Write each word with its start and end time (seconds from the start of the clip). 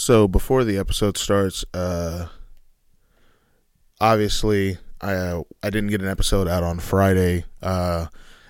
So 0.00 0.26
before 0.26 0.64
the 0.64 0.78
episode 0.78 1.18
starts, 1.18 1.62
uh, 1.74 2.28
obviously 4.00 4.78
I 4.98 5.12
uh, 5.12 5.42
I 5.62 5.68
didn't 5.68 5.90
get 5.90 6.00
an 6.00 6.08
episode 6.08 6.48
out 6.48 6.62
on 6.62 6.78
Friday, 6.78 7.44
uh, 7.62 8.06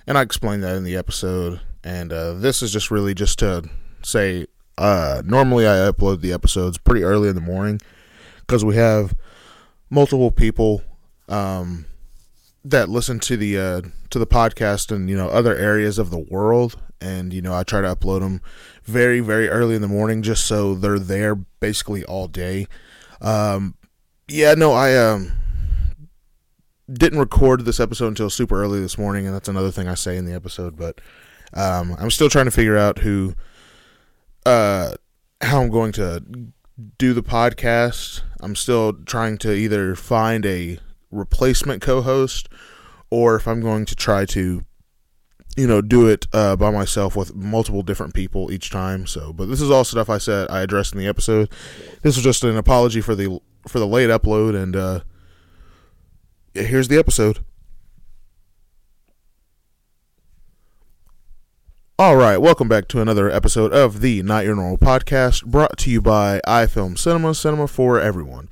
and 0.07 0.17
I 0.17 0.21
explained 0.21 0.63
that 0.63 0.77
in 0.77 0.85
the 0.85 0.95
episode. 0.95 1.59
And 1.83 2.13
uh, 2.13 2.35
this 2.35 2.61
is 2.61 2.71
just 2.71 2.89
really 2.89 3.13
just 3.13 3.39
to 3.39 3.69
say, 4.01 4.45
uh, 4.77 5.23
normally 5.25 5.67
I 5.67 5.91
upload 5.91 6.21
the 6.21 6.31
episodes 6.31 6.77
pretty 6.77 7.03
early 7.03 7.27
in 7.27 7.35
the 7.35 7.41
morning 7.41 7.81
because 8.39 8.63
we 8.63 8.77
have 8.77 9.13
multiple 9.89 10.31
people 10.31 10.81
um, 11.27 11.85
that 12.63 12.87
listen 12.87 13.19
to 13.19 13.35
the 13.35 13.59
uh, 13.59 13.81
to 14.11 14.19
the 14.19 14.27
podcast 14.27 14.93
and 14.95 15.09
you 15.09 15.17
know 15.17 15.27
other 15.29 15.55
areas 15.55 15.97
of 15.97 16.09
the 16.11 16.19
world, 16.19 16.77
and 16.99 17.33
you 17.33 17.41
know 17.41 17.53
I 17.53 17.63
try 17.63 17.81
to 17.81 17.95
upload 17.95 18.21
them 18.21 18.41
very 18.83 19.19
very 19.19 19.49
early 19.49 19.75
in 19.75 19.81
the 19.81 19.87
morning 19.87 20.21
just 20.21 20.45
so 20.45 20.75
they're 20.75 20.99
there 20.99 21.35
basically 21.35 22.03
all 22.05 22.27
day. 22.27 22.67
Um, 23.21 23.75
yeah, 24.27 24.53
no, 24.53 24.71
I 24.73 24.95
um 24.95 25.33
didn't 26.91 27.19
record 27.19 27.65
this 27.65 27.79
episode 27.79 28.07
until 28.07 28.29
super 28.29 28.61
early 28.61 28.81
this 28.81 28.97
morning, 28.97 29.25
and 29.25 29.35
that's 29.35 29.47
another 29.47 29.71
thing 29.71 29.87
I 29.87 29.95
say 29.95 30.17
in 30.17 30.25
the 30.25 30.33
episode. 30.33 30.75
But 30.75 30.99
um, 31.53 31.95
I'm 31.99 32.11
still 32.11 32.29
trying 32.29 32.45
to 32.45 32.51
figure 32.51 32.77
out 32.77 32.99
who, 32.99 33.33
uh, 34.45 34.95
how 35.41 35.61
I'm 35.61 35.69
going 35.69 35.91
to 35.93 36.23
do 36.97 37.13
the 37.13 37.23
podcast. 37.23 38.21
I'm 38.41 38.55
still 38.55 38.93
trying 38.93 39.37
to 39.39 39.53
either 39.53 39.95
find 39.95 40.45
a 40.45 40.79
replacement 41.11 41.81
co-host, 41.81 42.49
or 43.11 43.35
if 43.35 43.47
I'm 43.47 43.61
going 43.61 43.85
to 43.85 43.95
try 43.95 44.25
to, 44.25 44.63
you 45.55 45.67
know, 45.67 45.81
do 45.81 46.07
it 46.07 46.27
uh, 46.33 46.55
by 46.55 46.71
myself 46.71 47.15
with 47.15 47.35
multiple 47.35 47.83
different 47.83 48.15
people 48.15 48.51
each 48.51 48.71
time. 48.71 49.05
So, 49.05 49.31
but 49.31 49.49
this 49.49 49.61
is 49.61 49.69
all 49.69 49.83
stuff 49.83 50.09
I 50.09 50.17
said 50.17 50.49
I 50.49 50.61
addressed 50.61 50.93
in 50.93 50.99
the 50.99 51.07
episode. 51.07 51.49
This 52.01 52.15
was 52.15 52.23
just 52.23 52.43
an 52.43 52.57
apology 52.57 53.01
for 53.01 53.13
the 53.13 53.39
for 53.67 53.77
the 53.77 53.87
late 53.87 54.09
upload 54.09 54.55
and. 54.59 54.75
uh 54.75 55.01
here's 56.53 56.87
the 56.87 56.97
episode. 56.97 57.39
All 61.97 62.15
right, 62.15 62.37
welcome 62.37 62.67
back 62.67 62.87
to 62.89 62.99
another 62.99 63.29
episode 63.29 63.71
of 63.73 64.01
the 64.01 64.23
Not 64.23 64.43
Your 64.43 64.55
Normal 64.55 64.77
Podcast, 64.79 65.45
brought 65.45 65.77
to 65.79 65.91
you 65.91 66.01
by 66.01 66.41
iFilm 66.47 66.97
Cinema, 66.97 67.35
cinema 67.35 67.67
for 67.67 67.99
everyone. 67.99 68.49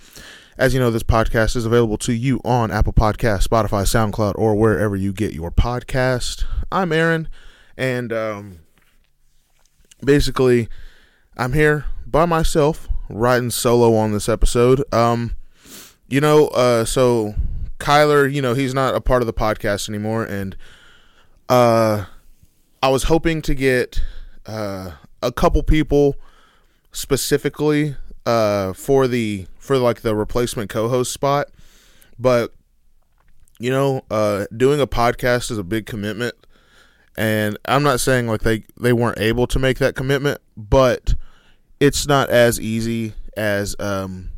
As 0.60 0.74
you 0.74 0.80
know, 0.82 0.92
this 0.92 1.04
podcast 1.04 1.56
is 1.56 1.66
available 1.66 1.98
to 2.00 2.12
you 2.12 2.42
on 2.44 2.70
Apple 2.70 2.92
Podcast, 2.92 3.48
Spotify, 3.48 3.84
SoundCloud, 3.84 4.34
or 4.36 4.56
wherever 4.56 4.94
you 4.94 5.14
get 5.14 5.32
your 5.32 5.52
podcast. 5.52 6.44
I'm 6.70 6.92
Aaron, 6.92 7.30
and 7.78 8.12
um, 8.12 8.60
basically, 10.04 10.68
I'm 11.38 11.54
here 11.54 11.86
by 12.06 12.26
myself, 12.26 12.90
riding 13.08 13.52
solo 13.52 13.96
on 13.96 14.12
this 14.12 14.28
episode. 14.28 14.84
Um, 14.94 15.32
you 16.10 16.20
know, 16.20 16.50
uh, 16.50 16.84
so 16.84 17.36
Kyler, 17.80 18.30
you 18.30 18.42
know, 18.42 18.54
he's 18.54 18.74
not 18.74 18.96
a 18.96 19.00
part 19.00 19.22
of 19.22 19.28
the 19.28 19.34
podcast 19.34 19.88
anymore, 19.88 20.26
and 20.26 20.58
uh, 21.48 22.04
I 22.84 22.90
was 22.90 23.04
hoping 23.04 23.42
to 23.44 23.56
get 23.56 24.02
uh, 24.46 24.92
a 25.24 25.32
couple 25.32 25.64
people 25.64 26.18
specifically 26.92 27.96
uh, 28.30 28.74
for 28.74 29.08
the 29.08 29.48
for 29.58 29.78
like 29.80 30.02
the 30.02 30.16
replacement 30.16 30.70
co-host 30.70 31.12
spot, 31.12 31.48
but 32.20 32.54
you 33.60 33.72
know, 33.72 34.04
uh, 34.12 34.46
doing 34.56 34.80
a 34.80 34.86
podcast 34.86 35.50
is 35.50 35.58
a 35.58 35.64
big 35.64 35.88
commitment, 35.88 36.36
and 37.18 37.58
I'm 37.66 37.82
not 37.82 38.00
saying 38.00 38.28
like 38.28 38.42
they 38.42 38.66
they 38.80 38.94
weren't 38.94 39.20
able 39.20 39.48
to 39.48 39.58
make 39.58 39.80
that 39.80 39.96
commitment, 39.96 40.42
but 40.56 41.16
it's 41.80 42.08
not 42.08 42.30
as 42.30 42.60
easy 42.60 43.14
as 43.36 43.76
um 43.80 44.30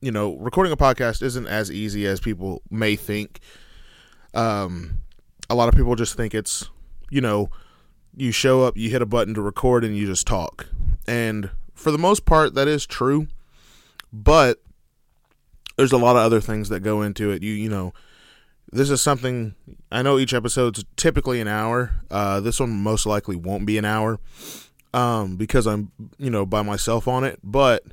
you 0.00 0.10
know, 0.10 0.36
recording 0.36 0.72
a 0.72 0.76
podcast 0.76 1.22
isn't 1.22 1.46
as 1.46 1.70
easy 1.70 2.06
as 2.06 2.18
people 2.18 2.62
may 2.70 2.96
think. 2.96 3.40
Um, 4.34 4.98
a 5.50 5.54
lot 5.54 5.68
of 5.68 5.74
people 5.74 5.96
just 5.96 6.16
think 6.16 6.34
it's, 6.34 6.68
you 7.10 7.20
know, 7.20 7.50
you 8.16 8.30
show 8.30 8.62
up, 8.62 8.76
you 8.76 8.90
hit 8.90 9.02
a 9.02 9.06
button 9.06 9.34
to 9.34 9.42
record, 9.42 9.84
and 9.84 9.96
you 9.96 10.06
just 10.06 10.24
talk. 10.24 10.68
And 11.08 11.50
for 11.78 11.90
the 11.90 11.98
most 11.98 12.24
part, 12.24 12.54
that 12.54 12.68
is 12.68 12.86
true. 12.86 13.28
But 14.12 14.60
there's 15.76 15.92
a 15.92 15.98
lot 15.98 16.16
of 16.16 16.22
other 16.22 16.40
things 16.40 16.68
that 16.70 16.80
go 16.80 17.02
into 17.02 17.30
it. 17.30 17.42
You, 17.42 17.52
you 17.52 17.68
know, 17.68 17.92
this 18.72 18.90
is 18.90 19.00
something 19.00 19.54
I 19.90 20.02
know 20.02 20.18
each 20.18 20.34
episode's 20.34 20.84
typically 20.96 21.40
an 21.40 21.48
hour. 21.48 22.02
Uh, 22.10 22.40
this 22.40 22.60
one 22.60 22.70
most 22.70 23.06
likely 23.06 23.36
won't 23.36 23.64
be 23.64 23.78
an 23.78 23.84
hour 23.84 24.18
um, 24.92 25.36
because 25.36 25.66
I'm, 25.66 25.92
you 26.18 26.30
know, 26.30 26.44
by 26.44 26.62
myself 26.62 27.06
on 27.06 27.24
it. 27.24 27.38
But 27.42 27.84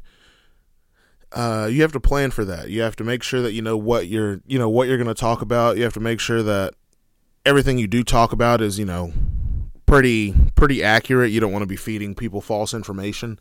uh, 1.32 1.70
you 1.72 1.82
have 1.84 1.92
to 1.92 2.00
plan 2.00 2.32
for 2.32 2.44
that. 2.46 2.70
You 2.70 2.82
have 2.82 2.96
to 2.98 3.04
make 3.04 3.24
sure 3.24 3.42
that 3.42 3.54
you 3.54 3.62
know 3.62 3.78
what 3.78 4.08
you're, 4.08 4.42
you 4.48 4.58
know, 4.58 4.70
what 4.70 4.88
you're 4.88 4.98
going 4.98 5.08
to 5.08 5.14
talk 5.14 5.42
about. 5.42 5.78
You 5.78 5.84
have 5.84 5.94
to 5.94 6.00
make 6.00 6.20
sure 6.20 6.42
that 6.44 6.74
everything 7.46 7.78
you 7.78 7.88
do 7.88 8.04
talk 8.04 8.34
about 8.34 8.62
is, 8.62 8.80
you 8.80 8.86
know, 8.86 9.14
pretty 9.86 10.34
pretty 10.56 10.84
accurate. 10.84 11.32
You 11.32 11.40
don't 11.40 11.52
want 11.52 11.64
to 11.64 11.68
be 11.68 11.76
feeding 11.76 12.16
people 12.16 12.42
false 12.42 12.74
information. 12.74 13.40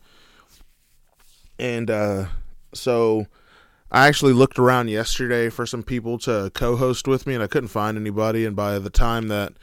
And 1.57 1.89
uh, 1.89 2.25
so 2.73 3.27
I 3.91 4.07
actually 4.07 4.33
looked 4.33 4.59
around 4.59 4.89
yesterday 4.89 5.49
for 5.49 5.65
some 5.65 5.83
people 5.83 6.17
to 6.19 6.51
co-host 6.53 7.07
with 7.07 7.25
me, 7.25 7.33
and 7.33 7.43
I 7.43 7.47
couldn't 7.47 7.69
find 7.69 7.97
anybody. 7.97 8.45
And 8.45 8.55
by 8.55 8.79
the 8.79 8.89
time 8.89 9.27
that 9.29 9.53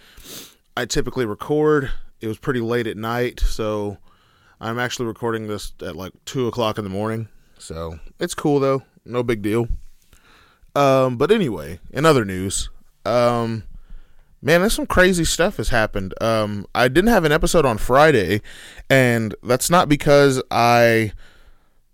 I 0.76 0.86
typically 0.86 1.26
record, 1.26 1.90
it 2.20 2.28
was 2.28 2.38
pretty 2.38 2.60
late 2.60 2.86
at 2.86 2.96
night. 2.96 3.40
So 3.40 3.98
I'm 4.60 4.78
actually 4.78 5.06
recording 5.06 5.48
this 5.48 5.72
at 5.82 5.96
like 5.96 6.12
two 6.24 6.46
o'clock 6.46 6.78
in 6.78 6.84
the 6.84 6.90
morning. 6.90 7.28
So 7.58 7.98
it's 8.18 8.34
cool 8.34 8.60
though, 8.60 8.82
no 9.04 9.22
big 9.22 9.42
deal. 9.42 9.68
Um, 10.74 11.16
but 11.16 11.30
anyway, 11.30 11.80
in 11.90 12.06
other 12.06 12.24
news, 12.24 12.70
um, 13.04 13.64
man, 14.40 14.60
there's 14.60 14.74
some 14.74 14.86
crazy 14.86 15.24
stuff 15.24 15.58
has 15.58 15.68
happened. 15.68 16.14
Um, 16.20 16.66
I 16.74 16.88
didn't 16.88 17.10
have 17.10 17.24
an 17.24 17.32
episode 17.32 17.66
on 17.66 17.78
Friday, 17.78 18.40
and 18.88 19.34
that's 19.42 19.68
not 19.68 19.88
because 19.88 20.42
I, 20.50 21.12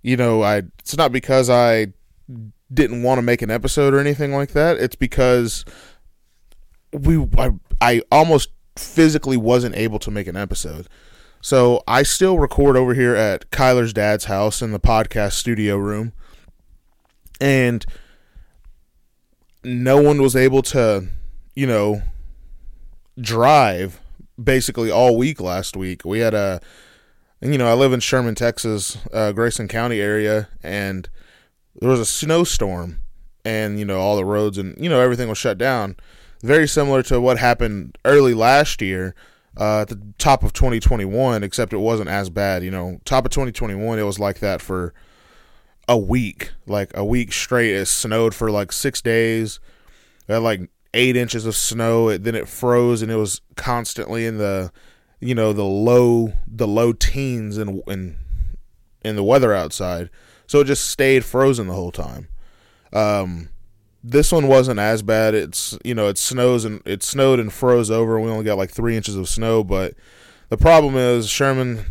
you 0.09 0.17
know, 0.17 0.43
I. 0.43 0.63
It's 0.79 0.97
not 0.97 1.13
because 1.13 1.51
I 1.51 1.89
didn't 2.73 3.03
want 3.03 3.19
to 3.19 3.23
make 3.23 3.43
an 3.43 3.51
episode 3.51 3.93
or 3.93 3.99
anything 3.99 4.33
like 4.33 4.53
that. 4.53 4.79
It's 4.79 4.97
because 4.97 5.67
we, 6.93 7.27
I, 7.37 7.51
I 7.81 8.03
almost 8.11 8.49
physically 8.77 9.37
wasn't 9.37 9.77
able 9.77 9.99
to 9.99 10.11
make 10.11 10.27
an 10.27 10.37
episode. 10.37 10.89
So 11.43 11.83
I 11.87 12.05
still 12.05 12.39
record 12.39 12.75
over 12.75 12.95
here 12.95 13.15
at 13.15 13.51
Kyler's 13.51 13.93
dad's 13.93 14.25
house 14.25 14.63
in 14.63 14.73
the 14.73 14.81
podcast 14.81 15.33
studio 15.33 15.77
room. 15.77 16.15
And 17.39 17.85
no 19.63 20.01
one 20.01 20.23
was 20.23 20.35
able 20.35 20.63
to, 20.63 21.07
you 21.55 21.67
know, 21.67 22.03
drive 23.21 24.01
basically 24.43 24.91
all 24.91 25.19
week 25.19 25.39
last 25.39 25.77
week. 25.77 26.05
We 26.05 26.21
had 26.21 26.33
a, 26.33 26.61
you 27.41 27.59
know, 27.59 27.69
I 27.69 27.75
live 27.75 27.93
in 27.93 28.01
Sherman, 28.01 28.35
Texas, 28.35 28.99
uh, 29.13 29.33
Grayson 29.33 29.69
County 29.69 30.01
area, 30.01 30.49
and 30.63 31.09
there 31.81 31.91
was 31.91 32.01
a 32.01 32.07
snowstorm, 32.07 32.99
and 33.45 33.79
you 33.79 33.85
know 33.85 34.01
all 34.01 34.17
the 34.17 34.25
roads 34.25 34.59
and 34.59 34.77
you 34.83 34.89
know 34.89 35.01
everything 35.01 35.29
was 35.29 35.39
shut 35.39 35.59
down. 35.59 35.97
Very 36.43 36.69
similar 36.69 37.03
to 37.05 37.21
what 37.21 37.39
happened 37.39 37.99
early 38.05 38.35
last 38.35 38.81
year 38.81 39.15
uh, 39.59 39.81
at 39.81 39.89
the 39.89 40.01
top 40.19 40.45
of 40.45 40.53
2021, 40.53 41.43
except 41.43 41.73
it 41.73 41.79
wasn't 41.79 42.09
as 42.09 42.31
bad. 42.31 42.63
You 42.63 42.71
know, 42.71 43.01
top 43.05 43.25
of 43.25 43.31
2021, 43.33 43.99
it 43.99 44.03
was 44.03 44.19
like 44.19 44.39
that 44.39 44.61
for 44.61 44.95
a 45.89 45.99
week, 45.99 46.53
like 46.67 46.97
a 46.97 47.05
week 47.05 47.33
straight. 47.33 47.75
It 47.75 47.87
snowed 47.87 48.35
for 48.35 48.51
like 48.51 48.73
six 48.73 49.03
days. 49.03 49.59
Had 50.29 50.39
like 50.39 50.69
eight 50.95 51.17
inches 51.17 51.47
of 51.47 51.57
snow. 51.57 52.09
It, 52.09 52.23
then 52.23 52.35
it 52.35 52.49
froze, 52.49 53.03
and 53.03 53.11
it 53.11 53.17
was 53.17 53.41
constantly 53.57 54.27
in 54.27 54.39
the, 54.39 54.71
you 55.21 55.35
know, 55.35 55.53
the 55.53 55.65
low 55.65 56.33
the 56.47 56.69
low 56.69 56.93
teens 56.93 57.59
in 57.59 57.83
in 57.87 58.17
in 59.03 59.17
the 59.17 59.25
weather 59.25 59.55
outside. 59.55 60.11
So 60.47 60.61
it 60.61 60.65
just 60.65 60.87
stayed 60.87 61.25
frozen 61.25 61.67
the 61.67 61.75
whole 61.75 61.93
time. 61.93 62.29
Um, 62.93 63.51
this 64.03 64.33
one 64.33 64.47
wasn't 64.47 64.81
as 64.81 65.03
bad. 65.03 65.35
It's 65.35 65.79
you 65.85 65.95
know 65.95 66.09
it 66.09 66.19
snows 66.19 66.65
and 66.65 66.83
it 66.85 67.03
snowed 67.03 67.41
and 67.41 67.53
froze 67.53 67.91
over. 67.91 68.19
We 68.19 68.31
only 68.31 68.45
got 68.45 68.59
like 68.59 68.71
three 68.71 68.97
inches 68.97 69.17
of 69.17 69.29
snow, 69.29 69.65
but 69.65 69.95
the 70.49 70.57
problem 70.57 70.97
is 70.97 71.29
Sherman 71.29 71.85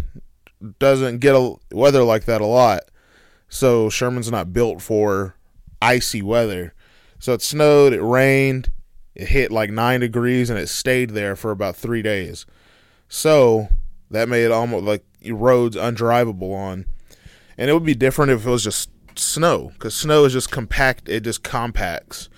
doesn't 0.80 1.19
get 1.19 1.35
a 1.35 1.56
weather 1.71 2.03
like 2.03 2.25
that 2.25 2.41
a 2.41 2.45
lot. 2.45 2.81
So 3.50 3.89
Sherman's 3.89 4.31
not 4.31 4.53
built 4.53 4.81
for 4.81 5.35
icy 5.81 6.21
weather. 6.21 6.73
So 7.19 7.33
it 7.33 7.41
snowed, 7.41 7.94
it 7.94 8.01
rained, 8.01 8.71
it 9.15 9.30
hit 9.30 9.51
like 9.51 9.69
nine 9.69 10.01
degrees, 10.01 10.50
and 10.50 10.59
it 10.59 10.69
stayed 10.69 11.12
there 11.12 11.35
for 11.35 11.51
about 11.51 11.75
three 11.75 12.01
days. 12.01 12.45
So 13.09 13.69
that 14.12 14.30
made 14.30 14.45
it 14.45 14.51
almost 14.51 14.86
like 14.86 15.04
roads 15.25 15.75
undrivable 15.75 16.54
on. 16.54 16.86
And 17.57 17.69
it 17.69 17.74
would 17.74 17.86
be 17.86 17.95
different 17.95 18.31
if 18.31 18.45
it 18.45 18.50
was 18.50 18.63
just 18.63 18.89
snow 19.15 19.71
because 19.74 19.95
snow 19.95 20.25
is 20.25 20.33
just 20.33 20.51
compact. 20.51 21.09
It 21.09 21.21
just 21.21 21.44
compacts. 21.44 22.30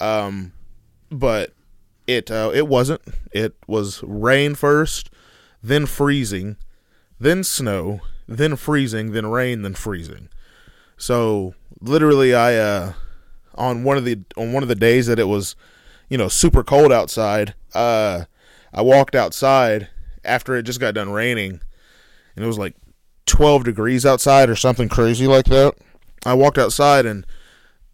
Um, 0.00 0.52
but 1.10 1.54
it 2.06 2.30
uh, 2.30 2.50
it 2.54 2.68
wasn't. 2.68 3.02
It 3.32 3.54
was 3.66 4.02
rain 4.02 4.54
first, 4.54 5.10
then 5.62 5.86
freezing, 5.86 6.56
then 7.18 7.42
snow, 7.42 8.00
then 8.28 8.56
freezing, 8.56 9.12
then 9.12 9.26
rain, 9.26 9.62
then 9.62 9.74
freezing. 9.74 10.28
So 10.96 11.54
literally, 11.80 12.34
I 12.34 12.56
uh, 12.56 12.92
on 13.54 13.84
one 13.84 13.96
of 13.96 14.04
the 14.04 14.20
on 14.36 14.52
one 14.52 14.62
of 14.62 14.68
the 14.68 14.74
days 14.74 15.06
that 15.06 15.18
it 15.18 15.28
was, 15.28 15.56
you 16.08 16.18
know, 16.18 16.28
super 16.28 16.62
cold 16.62 16.92
outside. 16.92 17.54
Uh, 17.74 18.24
I 18.72 18.82
walked 18.82 19.14
outside 19.14 19.88
after 20.26 20.54
it 20.56 20.64
just 20.64 20.80
got 20.80 20.94
done 20.94 21.10
raining, 21.10 21.60
and 22.34 22.44
it 22.44 22.48
was 22.48 22.58
like 22.58 22.76
12 23.26 23.64
degrees 23.64 24.06
outside 24.06 24.48
or 24.48 24.56
something 24.56 24.88
crazy 24.88 25.26
like 25.26 25.46
that. 25.46 25.74
I 26.24 26.34
walked 26.34 26.58
outside 26.58 27.06
and 27.06 27.26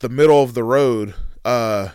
the 0.00 0.08
middle 0.08 0.42
of 0.42 0.54
the 0.54 0.64
road, 0.64 1.14
uh, 1.44 1.90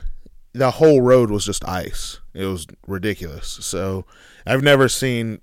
the 0.54 0.72
whole 0.72 1.02
road 1.02 1.30
was 1.30 1.46
just 1.46 1.68
ice. 1.68 2.20
It 2.34 2.46
was 2.46 2.68
ridiculous. 2.88 3.58
So 3.62 4.06
I've 4.46 4.64
never 4.64 4.88
seen 4.88 5.42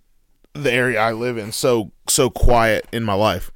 the 0.55 0.73
area 0.73 1.01
I 1.01 1.13
live 1.13 1.37
in 1.37 1.53
so 1.53 1.91
so 2.09 2.31
quiet 2.31 2.87
in 2.93 3.03
my 3.05 3.15
life. 3.15 3.51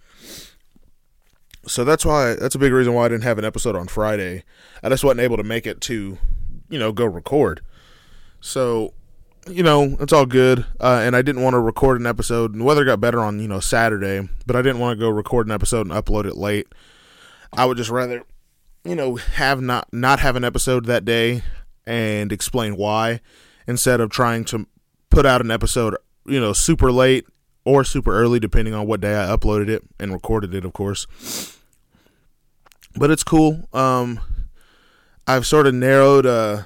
So 1.67 1.85
that's 1.85 2.05
why 2.05 2.35
that's 2.35 2.55
a 2.55 2.59
big 2.59 2.73
reason 2.73 2.95
why 2.95 3.05
I 3.05 3.09
didn't 3.09 3.25
have 3.25 3.39
an 3.39 3.45
episode 3.45 3.77
on 3.77 3.89
Friday. 3.89 4.45
I 4.83 4.89
just 4.89 5.05
wasn't 5.05 5.21
able 5.21 5.37
to 5.37 5.43
make 5.43 5.67
it 5.67 5.81
to, 5.83 6.19
you 6.69 6.79
know, 6.79 6.93
go 6.93 7.05
record. 7.05 7.61
So, 8.41 8.95
you 9.49 9.63
know, 9.63 9.97
it's 10.01 10.13
all 10.13 10.27
good. 10.27 10.65
Uh, 10.81 11.01
and 11.03 11.17
I 11.17 11.23
didn't 11.23 11.43
want 11.43 11.55
to 11.55 11.61
record 11.61 12.01
an 12.01 12.07
episode. 12.07 12.53
And 12.53 12.61
the 12.61 12.65
weather 12.65 12.85
got 12.85 13.01
better 13.01 13.21
on 13.21 13.41
you 13.41 13.49
know 13.49 13.61
Saturday, 13.61 14.29
but 14.47 14.57
I 14.57 14.63
didn't 14.63 14.81
want 14.81 14.99
to 14.99 15.01
go 15.01 15.11
record 15.11 15.47
an 15.47 15.53
episode 15.53 15.87
and 15.87 15.91
upload 15.91 16.27
it 16.27 16.37
late. 16.37 16.67
I 17.53 17.65
would 17.65 17.77
just 17.77 17.91
rather, 17.91 18.25
you 18.85 18.95
know, 18.95 19.17
have 19.17 19.61
not 19.61 19.89
not 19.93 20.21
have 20.21 20.37
an 20.37 20.45
episode 20.45 20.87
that 20.87 21.05
day 21.05 21.43
and 21.87 22.33
explain 22.33 22.77
why 22.77 23.21
instead 23.67 24.01
of 24.01 24.11
trying 24.11 24.45
to 24.45 24.67
put 25.11 25.27
out 25.27 25.41
an 25.41 25.51
episode, 25.51 25.97
you 26.27 26.41
know, 26.41 26.53
super 26.53 26.93
late 26.93 27.27
or 27.65 27.85
super 27.85 28.15
early, 28.15 28.39
depending 28.39 28.75
on 28.75 28.87
what 28.87 29.01
day 29.01 29.15
I 29.15 29.27
uploaded 29.35 29.69
it 29.69 29.83
and 29.99 30.13
recorded 30.13 30.55
it, 30.55 30.65
of 30.65 30.73
course. 30.73 31.07
But 32.97 33.11
it's 33.11 33.25
cool. 33.25 33.69
Um, 33.73 34.21
I've 35.27 35.47
sort 35.47 35.67
of 35.67 35.75
narrowed. 35.75 36.27
Uh, 36.27 36.63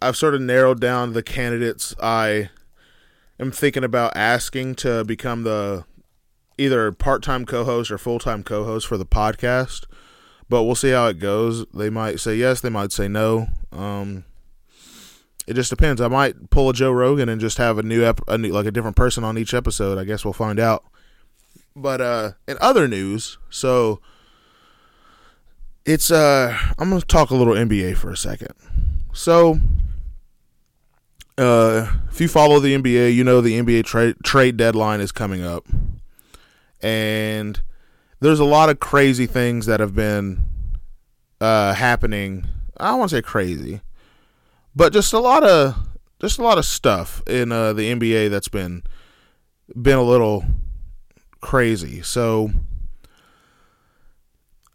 I've 0.00 0.16
sort 0.16 0.34
of 0.34 0.40
narrowed 0.40 0.80
down 0.80 1.12
the 1.12 1.22
candidates 1.22 1.94
I 2.00 2.50
am 3.40 3.50
thinking 3.50 3.84
about 3.84 4.16
asking 4.16 4.76
to 4.76 5.04
become 5.04 5.42
the 5.42 5.84
either 6.58 6.92
part-time 6.92 7.44
co-host 7.44 7.90
or 7.90 7.98
full-time 7.98 8.42
co-host 8.42 8.86
for 8.86 8.96
the 8.96 9.06
podcast. 9.06 9.84
But 10.48 10.62
we'll 10.64 10.74
see 10.74 10.90
how 10.90 11.08
it 11.08 11.18
goes. 11.18 11.66
They 11.74 11.90
might 11.90 12.20
say 12.20 12.36
yes. 12.36 12.60
They 12.60 12.70
might 12.70 12.92
say 12.92 13.08
no. 13.08 13.48
Um, 13.72 14.24
it 15.46 15.54
just 15.54 15.70
depends. 15.70 16.00
I 16.00 16.08
might 16.08 16.50
pull 16.50 16.70
a 16.70 16.72
Joe 16.72 16.92
Rogan 16.92 17.28
and 17.28 17.40
just 17.40 17.58
have 17.58 17.78
a 17.78 17.82
new, 17.82 18.04
ep- 18.04 18.26
a 18.28 18.38
new 18.38 18.52
like 18.52 18.66
a 18.66 18.70
different 18.70 18.96
person 18.96 19.24
on 19.24 19.38
each 19.38 19.54
episode. 19.54 19.98
I 19.98 20.04
guess 20.04 20.24
we'll 20.24 20.32
find 20.34 20.60
out. 20.60 20.84
But 21.74 22.00
uh, 22.00 22.32
in 22.46 22.56
other 22.60 22.86
news, 22.88 23.38
so 23.50 24.00
it's 25.84 26.10
uh, 26.10 26.56
I'm 26.78 26.90
gonna 26.90 27.00
talk 27.02 27.30
a 27.30 27.34
little 27.34 27.54
NBA 27.54 27.96
for 27.96 28.10
a 28.10 28.16
second. 28.16 28.54
So, 29.12 29.60
uh, 31.38 31.92
if 32.10 32.20
you 32.20 32.28
follow 32.28 32.60
the 32.60 32.76
NBA, 32.76 33.14
you 33.14 33.24
know 33.24 33.40
the 33.40 33.60
NBA 33.60 33.84
trade 33.84 34.16
trade 34.24 34.56
deadline 34.56 35.00
is 35.00 35.12
coming 35.12 35.44
up, 35.44 35.66
and 36.80 37.60
there's 38.20 38.40
a 38.40 38.44
lot 38.44 38.68
of 38.70 38.80
crazy 38.80 39.26
things 39.26 39.66
that 39.66 39.80
have 39.80 39.94
been 39.94 40.44
uh 41.40 41.74
happening. 41.74 42.46
I 42.78 42.88
don't 42.88 42.98
want 42.98 43.10
to 43.10 43.16
say 43.16 43.22
crazy 43.22 43.80
but 44.76 44.92
just 44.92 45.12
a 45.14 45.18
lot 45.18 45.42
of 45.42 45.74
just 46.20 46.38
a 46.38 46.42
lot 46.42 46.58
of 46.58 46.64
stuff 46.66 47.22
in 47.26 47.50
uh, 47.50 47.72
the 47.72 47.92
NBA 47.92 48.30
that's 48.30 48.48
been 48.48 48.82
been 49.74 49.98
a 49.98 50.02
little 50.02 50.44
crazy. 51.40 52.02
So, 52.02 52.50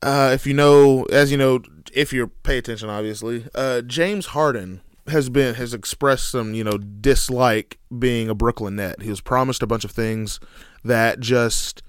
uh, 0.01 0.31
if 0.33 0.45
you 0.45 0.53
know, 0.53 1.03
as 1.05 1.31
you 1.31 1.37
know, 1.37 1.61
if 1.93 2.11
you 2.11 2.27
pay 2.43 2.57
attention, 2.57 2.89
obviously, 2.89 3.45
uh, 3.53 3.81
James 3.81 4.27
Harden 4.27 4.81
has 5.07 5.29
been 5.29 5.55
has 5.55 5.73
expressed 5.73 6.29
some 6.29 6.53
you 6.53 6.63
know 6.63 6.77
dislike 6.77 7.79
being 7.97 8.29
a 8.29 8.35
Brooklyn 8.35 8.75
Net. 8.75 9.01
He 9.01 9.09
was 9.09 9.21
promised 9.21 9.63
a 9.63 9.67
bunch 9.67 9.83
of 9.83 9.91
things 9.91 10.39
that 10.83 11.19
just 11.19 11.81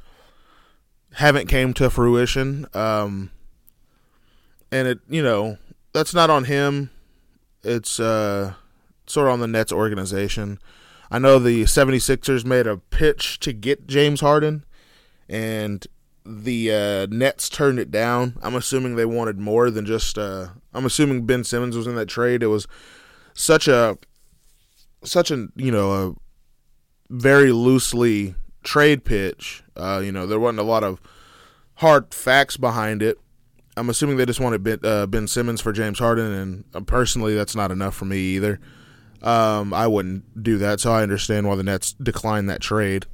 haven't 1.15 1.47
came 1.47 1.75
to 1.75 1.91
fruition. 1.91 2.67
Um, 2.75 3.31
and 4.71 4.89
it 4.89 5.01
you 5.09 5.23
know 5.23 5.59
that's 5.93 6.15
not 6.15 6.31
on 6.31 6.45
him 6.45 6.91
it's 7.65 8.01
uh, 8.01 8.55
sort 9.07 9.29
of 9.29 9.35
on 9.35 9.41
the 9.41 9.47
Nets 9.47 9.73
organization. 9.73 10.59
I 11.11 11.19
know 11.19 11.39
the 11.39 11.65
76ers 11.65 12.45
made 12.45 12.67
a 12.67 12.79
pitch 12.79 13.39
to 13.41 13.53
get 13.53 13.87
James 13.87 14.21
Harden, 14.21 14.65
and 15.29 15.87
the 16.25 16.73
uh, 16.73 17.07
Nets 17.15 17.49
turned 17.49 17.79
it 17.79 17.91
down. 17.91 18.39
I'm 18.43 18.55
assuming 18.55 18.97
they 18.97 19.05
wanted 19.05 19.39
more 19.39 19.71
than 19.71 19.87
just. 19.87 20.19
Uh, 20.19 20.49
I'm 20.73 20.87
assuming 20.87 21.27
Ben 21.27 21.45
Simmons 21.45 21.77
was 21.77 21.87
in 21.87 21.95
that 21.97 22.09
trade. 22.09 22.43
It 22.43 22.49
was 22.49 22.67
such 23.35 23.69
a, 23.69 23.99
such 25.05 25.31
a 25.31 25.49
you 25.57 25.71
know 25.71 25.93
a 25.93 26.15
very 27.11 27.53
loosely 27.53 28.35
trade 28.63 29.05
pitch. 29.05 29.63
Uh, 29.77 30.01
you 30.05 30.13
know 30.13 30.27
there 30.27 30.41
wasn't 30.41 30.61
a 30.61 30.65
lot 30.65 30.85
of 30.85 31.01
hard 31.77 32.15
facts 32.15 32.57
behind 32.57 33.03
it. 33.03 33.19
I'm 33.77 33.89
assuming 33.89 34.17
they 34.19 34.27
just 34.27 34.41
wanted 34.41 34.63
Ben, 34.63 34.79
uh, 34.85 35.07
ben 35.07 35.27
Simmons 35.27 35.61
for 35.61 35.73
James 35.73 35.99
Harden, 35.99 36.33
and 36.33 36.65
uh, 36.75 36.81
personally, 36.81 37.35
that's 37.35 37.57
not 37.57 37.71
enough 37.71 37.95
for 37.95 38.05
me 38.05 38.19
either. 38.19 38.61
Um, 39.23 39.73
I 39.73 39.87
wouldn't 39.87 40.43
do 40.43 40.59
that, 40.59 40.81
so 40.81 40.93
I 40.93 41.03
understand 41.03 41.49
why 41.49 41.55
the 41.55 41.63
Nets 41.63 41.93
declined 41.95 42.49
that 42.51 42.61
trade. 42.61 43.07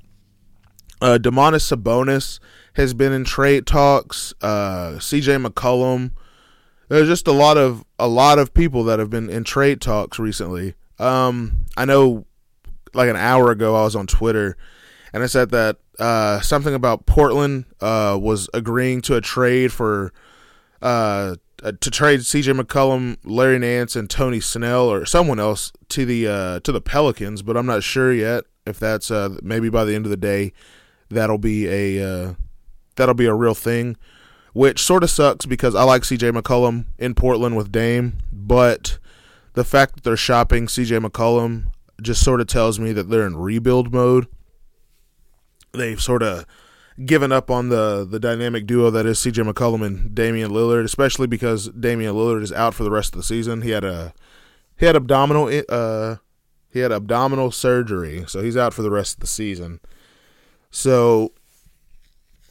Uh, 1.00 1.19
Domantas 1.20 1.70
Sabonis 1.73 2.41
has 2.75 2.93
been 2.93 3.12
in 3.12 3.25
trade 3.25 3.67
talks. 3.67 4.35
Uh, 4.41 4.99
C.J. 4.99 5.37
McCollum. 5.37 6.11
There's 6.88 7.08
just 7.08 7.29
a 7.29 7.32
lot 7.32 7.58
of 7.58 7.85
a 7.99 8.08
lot 8.08 8.38
of 8.38 8.55
people 8.55 8.85
that 8.85 8.99
have 8.99 9.11
been 9.11 9.29
in 9.29 9.44
trade 9.44 9.81
talks 9.81 10.19
recently. 10.19 10.75
Um, 10.99 11.67
I 11.76 11.85
know, 11.85 12.26
like 12.94 13.11
an 13.11 13.17
hour 13.17 13.50
ago, 13.50 13.76
I 13.76 13.82
was 13.85 13.94
on 13.94 14.06
Twitter, 14.06 14.56
and 15.12 15.23
I 15.23 15.26
said 15.26 15.50
that 15.50 15.76
uh, 15.99 16.40
something 16.40 16.75
about 16.75 17.06
Portland 17.06 17.67
uh, 17.81 18.19
was 18.20 18.49
agreeing 18.55 19.02
to 19.02 19.17
a 19.17 19.20
trade 19.20 19.73
for 19.73 20.12
uh, 20.81 21.37
uh, 21.62 21.73
to 21.81 21.90
trade 21.90 22.25
C.J. 22.25 22.52
McCollum, 22.52 23.19
Larry 23.23 23.58
Nance, 23.58 23.94
and 23.94 24.08
Tony 24.08 24.41
Snell 24.41 24.88
or 24.88 25.05
someone 25.05 25.38
else 25.38 25.73
to 25.91 26.06
the 26.06 26.26
uh, 26.26 26.61
to 26.61 26.73
the 26.73 26.81
Pelicans, 26.81 27.43
but 27.43 27.56
I'm 27.56 27.67
not 27.67 27.82
sure 27.82 28.12
yet 28.12 28.44
if 28.67 28.79
that's 28.79 29.11
uh, 29.11 29.37
maybe 29.43 29.69
by 29.69 29.84
the 29.84 29.94
end 29.94 30.06
of 30.06 30.11
the 30.11 30.17
day 30.17 30.52
that'll 31.11 31.38
be 31.38 31.69
a 31.69 32.34
that'll 32.96 33.14
be 33.14 33.26
a 33.26 33.34
real 33.34 33.55
thing. 33.55 33.96
Which 34.58 34.82
sort 34.82 35.05
of 35.05 35.10
sucks 35.10 35.46
because 35.46 35.77
I 35.77 35.84
like 35.84 36.05
C.J. 36.05 36.32
McCollum 36.32 36.86
in 36.98 37.15
Portland 37.15 37.56
with 37.56 37.70
Dame, 37.70 38.15
but 38.32 38.98
the 39.53 39.62
fact 39.62 39.94
that 39.94 40.03
they're 40.03 40.17
shopping 40.17 40.67
C.J. 40.67 40.96
McCollum 40.98 41.69
just 42.03 42.24
sort 42.24 42.41
of 42.41 42.48
tells 42.48 42.81
me 42.81 42.91
that 42.91 43.08
they're 43.08 43.24
in 43.24 43.36
rebuild 43.36 43.94
mode. 43.94 44.27
They've 45.70 46.03
sort 46.03 46.24
of 46.24 46.44
given 47.06 47.31
up 47.31 47.53
on 47.53 47.69
the 47.69 48.05
the 48.05 48.19
dynamic 48.19 48.67
duo 48.67 48.91
that 48.91 49.06
is 49.06 49.20
CJ 49.20 49.48
McCollum 49.48 49.86
and 49.86 50.12
Damian 50.12 50.50
Lillard, 50.50 50.82
especially 50.82 51.29
because 51.29 51.69
Damian 51.69 52.17
Lillard 52.17 52.43
is 52.43 52.53
out 52.53 52.74
for 52.74 52.82
the 52.82 52.91
rest 52.91 53.15
of 53.15 53.19
the 53.19 53.22
season. 53.24 53.62
He 53.62 53.70
had 53.70 53.84
a 53.84 54.12
he 54.77 54.86
had 54.86 54.96
abdominal 54.96 55.48
uh 55.69 56.17
he 56.69 56.81
had 56.81 56.91
abdominal 56.91 57.53
surgery, 57.53 58.24
so 58.27 58.43
he's 58.43 58.56
out 58.56 58.74
for 58.74 58.82
the 58.82 58.91
rest 58.91 59.15
of 59.15 59.20
the 59.20 59.29
season. 59.29 59.79
So 60.72 61.31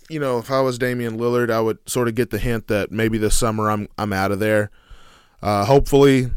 you 0.09 0.19
know, 0.19 0.37
if 0.37 0.49
I 0.51 0.61
was 0.61 0.77
Damian 0.77 1.17
Lillard, 1.17 1.49
I 1.49 1.59
would 1.59 1.77
sort 1.89 2.07
of 2.07 2.15
get 2.15 2.29
the 2.29 2.39
hint 2.39 2.67
that 2.67 2.91
maybe 2.91 3.17
this 3.17 3.37
summer 3.37 3.69
I'm 3.69 3.87
I'm 3.97 4.13
out 4.13 4.31
of 4.31 4.39
there. 4.39 4.71
Uh, 5.41 5.65
hopefully, 5.65 6.31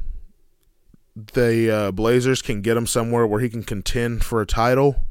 the 1.14 1.70
uh, 1.70 1.90
Blazers 1.92 2.42
can 2.42 2.62
get 2.62 2.76
him 2.76 2.86
somewhere 2.86 3.26
where 3.26 3.40
he 3.40 3.48
can 3.48 3.62
contend 3.62 4.24
for 4.24 4.40
a 4.40 4.46
title. 4.46 5.04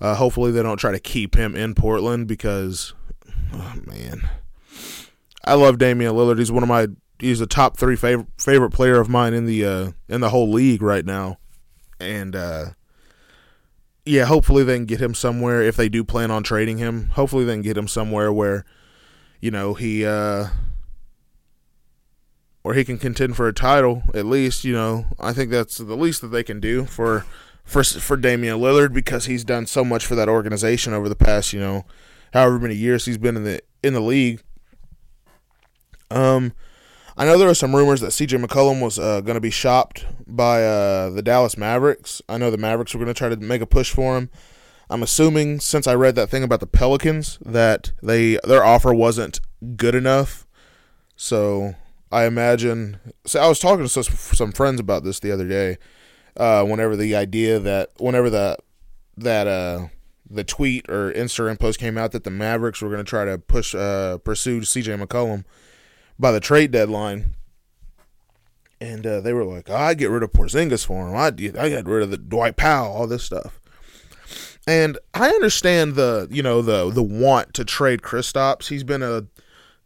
Uh, 0.00 0.14
hopefully, 0.14 0.50
they 0.50 0.62
don't 0.62 0.78
try 0.78 0.92
to 0.92 1.00
keep 1.00 1.34
him 1.34 1.54
in 1.54 1.74
Portland 1.74 2.26
because, 2.26 2.94
oh 3.52 3.74
man, 3.86 4.28
I 5.44 5.54
love 5.54 5.78
Damian 5.78 6.14
Lillard. 6.14 6.38
He's 6.38 6.52
one 6.52 6.62
of 6.62 6.68
my 6.68 6.88
he's 7.18 7.40
a 7.40 7.46
top 7.46 7.76
three 7.76 7.96
favorite 7.96 8.28
favorite 8.38 8.70
player 8.70 9.00
of 9.00 9.08
mine 9.08 9.34
in 9.34 9.46
the 9.46 9.64
uh, 9.64 9.90
in 10.08 10.20
the 10.20 10.30
whole 10.30 10.50
league 10.50 10.82
right 10.82 11.04
now, 11.04 11.38
and 11.98 12.36
uh, 12.36 12.66
yeah, 14.10 14.24
hopefully 14.24 14.64
they 14.64 14.76
can 14.76 14.86
get 14.86 15.00
him 15.00 15.14
somewhere 15.14 15.62
if 15.62 15.76
they 15.76 15.88
do 15.88 16.02
plan 16.02 16.32
on 16.32 16.42
trading 16.42 16.78
him. 16.78 17.10
Hopefully 17.10 17.44
they 17.44 17.54
can 17.54 17.62
get 17.62 17.76
him 17.76 17.86
somewhere 17.86 18.32
where, 18.32 18.64
you 19.40 19.52
know, 19.52 19.74
he 19.74 20.04
uh, 20.04 20.48
or 22.64 22.74
he 22.74 22.84
can 22.84 22.98
contend 22.98 23.36
for 23.36 23.46
a 23.46 23.52
title 23.52 24.02
at 24.12 24.26
least. 24.26 24.64
You 24.64 24.72
know, 24.72 25.06
I 25.20 25.32
think 25.32 25.52
that's 25.52 25.78
the 25.78 25.96
least 25.96 26.22
that 26.22 26.28
they 26.28 26.42
can 26.42 26.58
do 26.58 26.86
for 26.86 27.24
for 27.62 27.84
for 27.84 28.16
Damian 28.16 28.58
Lillard 28.58 28.92
because 28.92 29.26
he's 29.26 29.44
done 29.44 29.66
so 29.66 29.84
much 29.84 30.04
for 30.04 30.16
that 30.16 30.28
organization 30.28 30.92
over 30.92 31.08
the 31.08 31.14
past, 31.14 31.52
you 31.52 31.60
know, 31.60 31.84
however 32.32 32.58
many 32.58 32.74
years 32.74 33.04
he's 33.04 33.18
been 33.18 33.36
in 33.36 33.44
the 33.44 33.60
in 33.84 33.92
the 33.92 34.00
league. 34.00 34.42
Um, 36.10 36.52
I 37.20 37.26
know 37.26 37.36
there 37.36 37.50
are 37.50 37.54
some 37.54 37.76
rumors 37.76 38.00
that 38.00 38.12
C.J. 38.12 38.38
McCollum 38.38 38.80
was 38.80 38.98
uh, 38.98 39.20
going 39.20 39.34
to 39.34 39.42
be 39.42 39.50
shopped 39.50 40.06
by 40.26 40.64
uh, 40.64 41.10
the 41.10 41.20
Dallas 41.20 41.54
Mavericks. 41.54 42.22
I 42.30 42.38
know 42.38 42.50
the 42.50 42.56
Mavericks 42.56 42.94
were 42.94 42.98
going 42.98 43.12
to 43.12 43.18
try 43.18 43.28
to 43.28 43.36
make 43.36 43.60
a 43.60 43.66
push 43.66 43.92
for 43.92 44.16
him. 44.16 44.30
I'm 44.88 45.02
assuming 45.02 45.60
since 45.60 45.86
I 45.86 45.94
read 45.96 46.14
that 46.14 46.30
thing 46.30 46.42
about 46.42 46.60
the 46.60 46.66
Pelicans 46.66 47.38
that 47.44 47.92
they 48.02 48.38
their 48.44 48.64
offer 48.64 48.94
wasn't 48.94 49.38
good 49.76 49.94
enough. 49.94 50.46
So 51.14 51.74
I 52.10 52.24
imagine. 52.24 52.98
So 53.26 53.38
I 53.38 53.48
was 53.48 53.58
talking 53.58 53.86
to 53.86 54.02
some, 54.02 54.52
friends 54.52 54.80
about 54.80 55.04
this 55.04 55.20
the 55.20 55.30
other 55.30 55.46
day. 55.46 55.76
Uh, 56.38 56.64
whenever 56.64 56.96
the 56.96 57.14
idea 57.14 57.58
that 57.58 57.90
whenever 57.98 58.30
the 58.30 58.56
that 59.18 59.46
uh 59.46 59.88
the 60.30 60.42
tweet 60.42 60.88
or 60.88 61.12
Instagram 61.12 61.60
post 61.60 61.78
came 61.78 61.98
out 61.98 62.12
that 62.12 62.24
the 62.24 62.30
Mavericks 62.30 62.80
were 62.80 62.88
going 62.88 63.04
to 63.04 63.04
try 63.04 63.26
to 63.26 63.36
push 63.36 63.74
uh 63.74 64.16
pursue 64.24 64.62
CJ 64.62 65.04
McCollum 65.04 65.44
by 66.20 66.32
the 66.32 66.40
trade 66.40 66.70
deadline, 66.70 67.34
and 68.80 69.06
uh, 69.06 69.20
they 69.20 69.32
were 69.32 69.44
like, 69.44 69.68
oh, 69.70 69.74
"I 69.74 69.94
get 69.94 70.10
rid 70.10 70.22
of 70.22 70.32
Porzingis 70.32 70.86
for 70.86 71.08
him. 71.08 71.16
I 71.16 71.26
I 71.26 71.68
get 71.68 71.86
rid 71.86 72.02
of 72.02 72.10
the 72.10 72.18
Dwight 72.18 72.56
Powell, 72.56 72.92
all 72.92 73.06
this 73.06 73.24
stuff." 73.24 73.60
And 74.66 74.98
I 75.14 75.30
understand 75.30 75.94
the 75.94 76.28
you 76.30 76.42
know 76.42 76.62
the 76.62 76.90
the 76.90 77.02
want 77.02 77.54
to 77.54 77.64
trade 77.64 78.02
Kristaps. 78.02 78.68
He's 78.68 78.84
been 78.84 79.02
a 79.02 79.26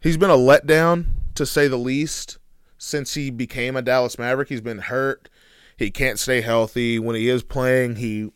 he's 0.00 0.16
been 0.16 0.30
a 0.30 0.36
letdown 0.36 1.06
to 1.34 1.46
say 1.46 1.68
the 1.68 1.76
least 1.76 2.38
since 2.76 3.14
he 3.14 3.30
became 3.30 3.76
a 3.76 3.82
Dallas 3.82 4.18
Maverick. 4.18 4.48
He's 4.48 4.60
been 4.60 4.78
hurt. 4.78 5.28
He 5.76 5.90
can't 5.90 6.18
stay 6.18 6.40
healthy. 6.40 6.98
When 6.98 7.16
he 7.16 7.28
is 7.28 7.42
playing, 7.42 7.96
he 7.96 8.30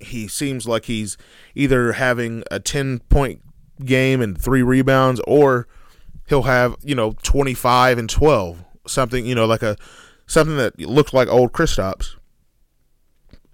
he 0.00 0.28
seems 0.28 0.68
like 0.68 0.84
he's 0.84 1.16
either 1.54 1.92
having 1.92 2.44
a 2.50 2.60
10 2.60 3.00
point 3.08 3.42
game 3.84 4.20
and 4.20 4.40
three 4.40 4.62
rebounds 4.62 5.20
or 5.26 5.66
he'll 6.28 6.42
have, 6.42 6.76
you 6.82 6.94
know, 6.94 7.12
25 7.22 7.98
and 7.98 8.08
12. 8.08 8.64
Something, 8.86 9.26
you 9.26 9.34
know, 9.34 9.46
like 9.46 9.62
a 9.62 9.76
something 10.26 10.56
that 10.56 10.78
looks 10.78 11.12
like 11.12 11.28
old 11.28 11.52
Kristaps. 11.52 12.14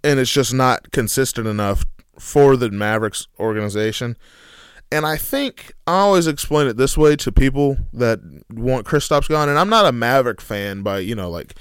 And 0.03 0.21
it's 0.21 0.31
just 0.31 0.53
not 0.53 0.91
consistent 0.91 1.47
enough 1.47 1.87
for 2.19 2.57
the 2.57 2.71
Mavericks 2.71 3.27
organization. 3.39 4.17
And 4.93 5.07
I 5.07 5.17
think 5.17 5.73
I 5.87 5.99
always 6.01 6.27
explain 6.27 6.67
it 6.67 6.77
this 6.77 6.97
way 6.97 7.17
to 7.17 7.33
people 7.33 7.79
that 7.93 8.21
want 8.51 8.87
Kristaps 8.87 9.29
gone. 9.29 9.49
And 9.49 9.59
I'm 9.59 9.71
not 9.71 9.87
a 9.87 9.93
Maverick 9.93 10.41
fan 10.41 10.83
by, 10.83 10.99
you 10.99 11.15
know, 11.15 11.31
like 11.31 11.55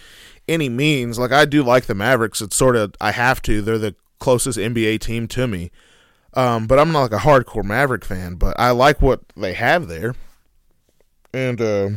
any 0.48 0.70
means. 0.70 1.17
Like 1.17 1.32
I 1.32 1.46
do 1.46 1.63
like 1.63 1.86
the 1.86 1.96
Mavericks. 1.96 2.41
It's 2.41 2.55
sort 2.55 2.75
of 2.75 2.93
I 3.00 3.12
have 3.12 3.41
to. 3.43 3.62
They're 3.62 3.77
the 3.77 3.96
closest 4.20 4.60
NBA 4.60 5.00
team 5.00 5.27
to 5.29 5.48
me. 5.48 5.72
Um, 6.36 6.67
but 6.67 6.79
I'm 6.79 6.91
not 6.91 7.01
like 7.01 7.13
a 7.13 7.25
hardcore 7.25 7.63
Maverick 7.63 8.03
fan. 8.03 8.36
But 8.36 8.60
I 8.60 8.72
like 8.72 9.01
what 9.01 9.22
they 9.36 9.53
have 9.53 9.88
there. 9.88 10.15
And 11.33 11.59
uh, 11.59 11.89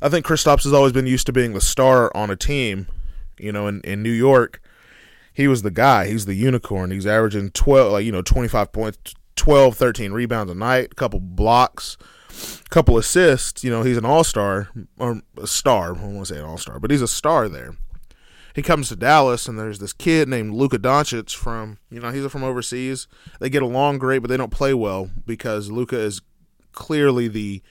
I 0.00 0.08
think 0.08 0.24
Kristaps 0.24 0.64
has 0.64 0.72
always 0.72 0.92
been 0.92 1.06
used 1.06 1.26
to 1.26 1.32
being 1.32 1.54
the 1.54 1.60
star 1.60 2.14
on 2.16 2.30
a 2.30 2.36
team. 2.36 2.86
You 3.38 3.52
know, 3.52 3.66
in, 3.66 3.80
in 3.82 4.02
New 4.02 4.12
York, 4.12 4.60
he 5.32 5.46
was 5.48 5.62
the 5.62 5.70
guy. 5.70 6.08
He's 6.08 6.26
the 6.26 6.34
unicorn. 6.34 6.90
He's 6.90 7.06
averaging 7.06 7.50
12, 7.50 7.92
like, 7.92 8.04
you 8.04 8.12
know, 8.12 8.22
25 8.22 8.72
points, 8.72 9.14
12, 9.36 9.76
13 9.76 10.12
rebounds 10.12 10.52
a 10.52 10.54
night, 10.54 10.88
a 10.92 10.94
couple 10.94 11.20
blocks, 11.20 11.96
a 12.30 12.68
couple 12.68 12.98
assists. 12.98 13.62
You 13.62 13.70
know, 13.70 13.82
he's 13.82 13.96
an 13.96 14.04
all 14.04 14.24
star, 14.24 14.68
or 14.98 15.22
a 15.40 15.46
star. 15.46 15.96
I 15.96 16.00
to 16.00 16.24
say 16.26 16.38
an 16.38 16.44
all 16.44 16.58
star, 16.58 16.80
but 16.80 16.90
he's 16.90 17.02
a 17.02 17.08
star 17.08 17.48
there. 17.48 17.76
He 18.54 18.62
comes 18.62 18.88
to 18.88 18.96
Dallas, 18.96 19.46
and 19.46 19.56
there's 19.56 19.78
this 19.78 19.92
kid 19.92 20.28
named 20.28 20.52
Luka 20.52 20.80
Doncic 20.80 21.36
from, 21.36 21.78
you 21.90 22.00
know, 22.00 22.10
he's 22.10 22.26
from 22.26 22.42
overseas. 22.42 23.06
They 23.38 23.50
get 23.50 23.62
along 23.62 23.98
great, 23.98 24.18
but 24.18 24.28
they 24.28 24.36
don't 24.36 24.50
play 24.50 24.74
well 24.74 25.10
because 25.26 25.70
Luka 25.70 25.96
is 25.96 26.20
clearly 26.72 27.28
the 27.28 27.62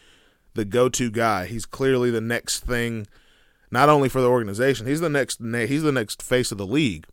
the 0.54 0.66
go 0.66 0.90
to 0.90 1.10
guy. 1.10 1.46
He's 1.46 1.66
clearly 1.66 2.12
the 2.12 2.22
next 2.22 2.62
thing, 2.62 3.08
not 3.72 3.90
only 3.90 4.10
for 4.10 4.22
the 4.22 4.28
organization. 4.28 4.88
He's 4.88 5.00
the 5.00 5.10
next. 5.10 5.40
He's 5.42 5.84
the 5.84 5.92
next 5.92 6.22
face 6.22 6.52
of 6.52 6.58
the 6.58 6.66
league. 6.66 7.06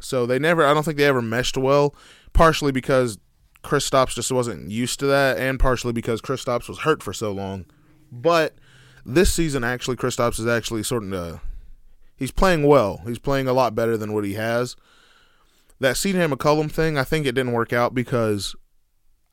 So 0.00 0.24
they 0.24 0.38
never. 0.38 0.64
I 0.64 0.72
don't 0.72 0.84
think 0.84 0.96
they 0.96 1.04
ever 1.04 1.22
meshed 1.22 1.56
well. 1.56 1.94
Partially 2.32 2.72
because 2.72 3.18
Kristaps 3.64 4.14
just 4.14 4.30
wasn't 4.30 4.70
used 4.70 5.00
to 5.00 5.06
that, 5.06 5.38
and 5.38 5.58
partially 5.58 5.92
because 5.92 6.22
Kristaps 6.22 6.68
was 6.68 6.80
hurt 6.80 7.02
for 7.02 7.12
so 7.12 7.32
long. 7.32 7.66
But 8.10 8.54
this 9.04 9.32
season, 9.32 9.64
actually, 9.64 9.96
Kristaps 9.96 10.38
is 10.38 10.46
actually 10.46 10.82
sort 10.84 11.02
of 11.02 11.12
uh, 11.12 11.38
he's 12.16 12.30
playing 12.30 12.62
well. 12.64 13.02
He's 13.06 13.18
playing 13.18 13.48
a 13.48 13.52
lot 13.52 13.74
better 13.74 13.96
than 13.96 14.12
what 14.12 14.24
he 14.24 14.34
has. 14.34 14.76
That 15.80 15.96
CJ 15.96 16.32
McCollum 16.32 16.70
thing, 16.70 16.98
I 16.98 17.04
think 17.04 17.26
it 17.26 17.34
didn't 17.34 17.52
work 17.52 17.72
out 17.72 17.94
because 17.94 18.54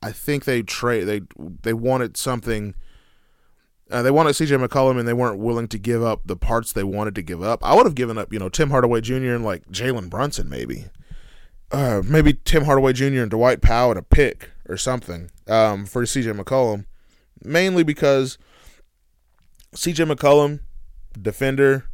I 0.02 0.12
think 0.12 0.44
they 0.44 0.62
trade 0.62 1.04
they 1.04 1.22
they 1.62 1.72
wanted 1.72 2.16
something. 2.16 2.74
Uh, 3.90 4.02
they 4.02 4.10
wanted 4.10 4.30
CJ 4.30 4.64
McCollum 4.64 4.98
and 4.98 5.06
they 5.06 5.12
weren't 5.12 5.38
willing 5.38 5.68
to 5.68 5.78
give 5.78 6.02
up 6.02 6.22
the 6.24 6.36
parts 6.36 6.72
they 6.72 6.82
wanted 6.82 7.14
to 7.14 7.22
give 7.22 7.40
up. 7.40 7.64
I 7.64 7.74
would 7.76 7.86
have 7.86 7.94
given 7.94 8.18
up, 8.18 8.32
you 8.32 8.38
know, 8.40 8.48
Tim 8.48 8.70
Hardaway 8.70 9.00
Jr. 9.00 9.32
and 9.32 9.44
like 9.44 9.64
Jalen 9.68 10.10
Brunson, 10.10 10.48
maybe 10.48 10.86
uh, 11.70 12.02
maybe 12.04 12.34
Tim 12.44 12.64
Hardaway 12.64 12.92
Jr. 12.92 13.22
and 13.22 13.30
Dwight 13.30 13.60
Powell 13.60 13.90
and 13.90 13.98
a 13.98 14.02
pick 14.02 14.50
or 14.68 14.76
something 14.76 15.30
um, 15.46 15.86
for 15.86 16.02
CJ 16.02 16.38
McCollum, 16.38 16.86
mainly 17.42 17.82
because 17.82 18.38
CJ 19.74 20.10
McCollum, 20.12 20.60
defender, 21.20 21.88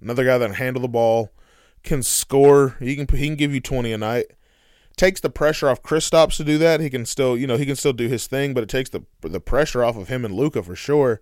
another 0.00 0.24
guy 0.24 0.38
that 0.38 0.46
can 0.46 0.54
handle 0.54 0.82
the 0.82 0.88
ball, 0.88 1.32
can 1.82 2.02
score. 2.02 2.76
He 2.80 2.96
can 2.96 3.06
he 3.16 3.26
can 3.26 3.36
give 3.36 3.54
you 3.54 3.60
twenty 3.60 3.92
a 3.92 3.98
night. 3.98 4.26
Takes 4.96 5.20
the 5.20 5.30
pressure 5.30 5.68
off 5.68 5.82
Kristaps 5.82 6.36
to 6.36 6.44
do 6.44 6.56
that. 6.58 6.80
He 6.80 6.90
can 6.90 7.04
still 7.06 7.36
you 7.36 7.46
know 7.46 7.56
he 7.56 7.66
can 7.66 7.76
still 7.76 7.92
do 7.92 8.08
his 8.08 8.26
thing, 8.26 8.54
but 8.54 8.62
it 8.62 8.68
takes 8.68 8.90
the 8.90 9.02
the 9.22 9.40
pressure 9.40 9.84
off 9.84 9.96
of 9.96 10.08
him 10.08 10.24
and 10.24 10.34
Luka 10.34 10.62
for 10.62 10.76
sure. 10.76 11.20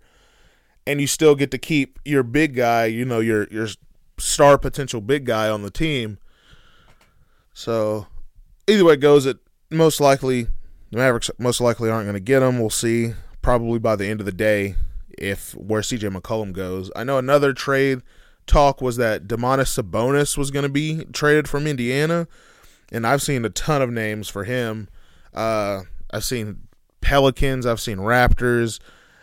And 0.86 1.00
you 1.00 1.06
still 1.06 1.34
get 1.34 1.50
to 1.52 1.58
keep 1.58 1.98
your 2.04 2.22
big 2.22 2.56
guy, 2.56 2.86
you 2.86 3.04
know 3.04 3.20
your 3.20 3.46
your 3.50 3.68
star 4.18 4.58
potential 4.58 5.00
big 5.00 5.24
guy 5.24 5.48
on 5.48 5.62
the 5.62 5.70
team 5.70 6.18
so 7.54 8.06
either 8.66 8.84
way 8.84 8.94
it 8.94 9.00
goes, 9.00 9.26
it 9.26 9.38
most 9.70 10.00
likely 10.00 10.44
the 10.90 10.98
Mavericks 10.98 11.30
most 11.38 11.60
likely 11.60 11.90
aren't 11.90 12.06
going 12.06 12.14
to 12.14 12.20
get 12.20 12.42
him. 12.42 12.58
We'll 12.58 12.70
see 12.70 13.14
probably 13.40 13.78
by 13.78 13.96
the 13.96 14.06
end 14.06 14.20
of 14.20 14.26
the 14.26 14.32
day 14.32 14.76
if 15.18 15.54
where 15.54 15.82
CJ 15.82 16.14
McCollum 16.14 16.52
goes. 16.52 16.90
I 16.96 17.04
know 17.04 17.18
another 17.18 17.52
trade 17.52 18.02
talk 18.46 18.80
was 18.80 18.96
that 18.96 19.26
Domantas 19.26 19.80
Sabonis 19.80 20.36
was 20.36 20.50
going 20.50 20.64
to 20.64 20.68
be 20.68 21.04
traded 21.12 21.48
from 21.48 21.66
Indiana, 21.66 22.26
and 22.90 23.06
I've 23.06 23.22
seen 23.22 23.44
a 23.44 23.50
ton 23.50 23.82
of 23.82 23.90
names 23.90 24.28
for 24.28 24.44
him. 24.44 24.88
Uh, 25.32 25.82
I've 26.10 26.24
seen 26.24 26.68
Pelicans, 27.00 27.66
I've 27.66 27.80
seen 27.80 27.98
Raptors, 27.98 28.80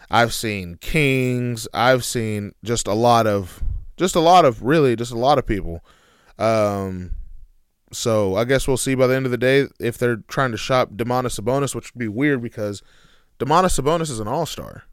I've 0.10 0.34
seen 0.34 0.78
Kings, 0.82 1.68
I've 1.74 2.04
seen 2.04 2.54
just 2.64 2.88
a 2.88 2.94
lot 2.94 3.28
of 3.28 3.64
just 3.98 4.16
a 4.16 4.20
lot 4.20 4.46
of 4.46 4.62
really 4.64 4.96
just 4.96 5.12
a 5.12 5.18
lot 5.18 5.38
of 5.38 5.46
people. 5.46 5.84
Um, 6.38 7.12
so 7.92 8.36
I 8.36 8.46
guess 8.46 8.68
we'll 8.68 8.78
see 8.78 8.96
by 8.96 9.08
the 9.08 9.16
end 9.16 9.26
of 9.26 9.32
the 9.32 9.38
day 9.38 9.68
if 9.80 9.98
they're 9.98 10.18
trying 10.28 10.52
to 10.52 10.58
shop 10.58 10.92
Domantas 10.92 11.40
Sabonis, 11.40 11.76
which 11.76 11.94
would 11.94 12.00
be 12.00 12.08
weird 12.08 12.42
because 12.42 12.82
Domantas 13.40 13.80
Sabonis 13.80 14.10
is 14.10 14.20
an 14.20 14.28
all 14.28 14.46
star. 14.46 14.84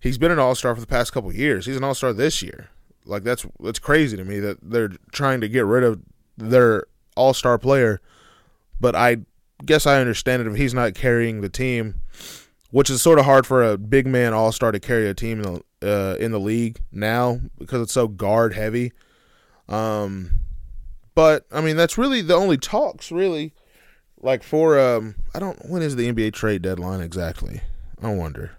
He's 0.00 0.18
been 0.18 0.30
an 0.30 0.38
all 0.38 0.54
star 0.54 0.74
for 0.74 0.80
the 0.80 0.86
past 0.86 1.12
couple 1.12 1.32
years. 1.32 1.66
He's 1.66 1.76
an 1.76 1.84
all 1.84 1.94
star 1.94 2.12
this 2.12 2.42
year. 2.42 2.68
Like 3.06 3.22
that's 3.22 3.46
that's 3.60 3.78
crazy 3.78 4.16
to 4.16 4.24
me 4.24 4.40
that 4.40 4.58
they're 4.62 4.92
trying 5.12 5.40
to 5.40 5.48
get 5.48 5.64
rid 5.64 5.84
of 5.84 6.00
their 6.36 6.84
all 7.14 7.34
star 7.34 7.58
player. 7.58 8.00
But 8.80 8.94
I 8.94 9.18
guess 9.64 9.86
I 9.86 10.00
understand 10.00 10.42
it 10.42 10.48
if 10.48 10.56
he's 10.56 10.74
not 10.74 10.94
carrying 10.94 11.40
the 11.40 11.48
team, 11.48 12.00
which 12.70 12.90
is 12.90 13.02
sort 13.02 13.18
of 13.18 13.24
hard 13.24 13.46
for 13.46 13.62
a 13.62 13.78
big 13.78 14.06
man 14.06 14.32
all 14.32 14.52
star 14.52 14.72
to 14.72 14.80
carry 14.80 15.08
a 15.08 15.14
team 15.14 15.40
in 15.40 15.54
the 15.54 15.62
uh, 15.82 16.16
in 16.16 16.32
the 16.32 16.40
league 16.40 16.80
now 16.90 17.40
because 17.58 17.82
it's 17.82 17.92
so 17.92 18.08
guard 18.08 18.54
heavy. 18.54 18.92
Um, 19.68 20.30
but 21.14 21.46
I 21.52 21.60
mean, 21.60 21.76
that's 21.76 21.98
really 21.98 22.20
the 22.22 22.34
only 22.34 22.56
talks, 22.56 23.12
really. 23.12 23.52
Like 24.20 24.42
for 24.42 24.78
um, 24.78 25.16
I 25.34 25.38
don't. 25.38 25.68
When 25.68 25.82
is 25.82 25.96
the 25.96 26.10
NBA 26.10 26.32
trade 26.32 26.62
deadline 26.62 27.00
exactly? 27.00 27.60
I 28.02 28.12
wonder. 28.12 28.52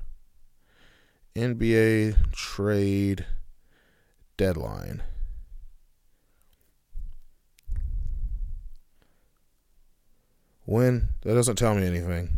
NBA 1.36 2.32
trade 2.32 3.26
deadline. 4.38 5.04
When? 10.66 11.10
That 11.22 11.36
doesn't 11.36 11.56
tell 11.56 11.76
me 11.76 11.86
anything. 11.86 12.30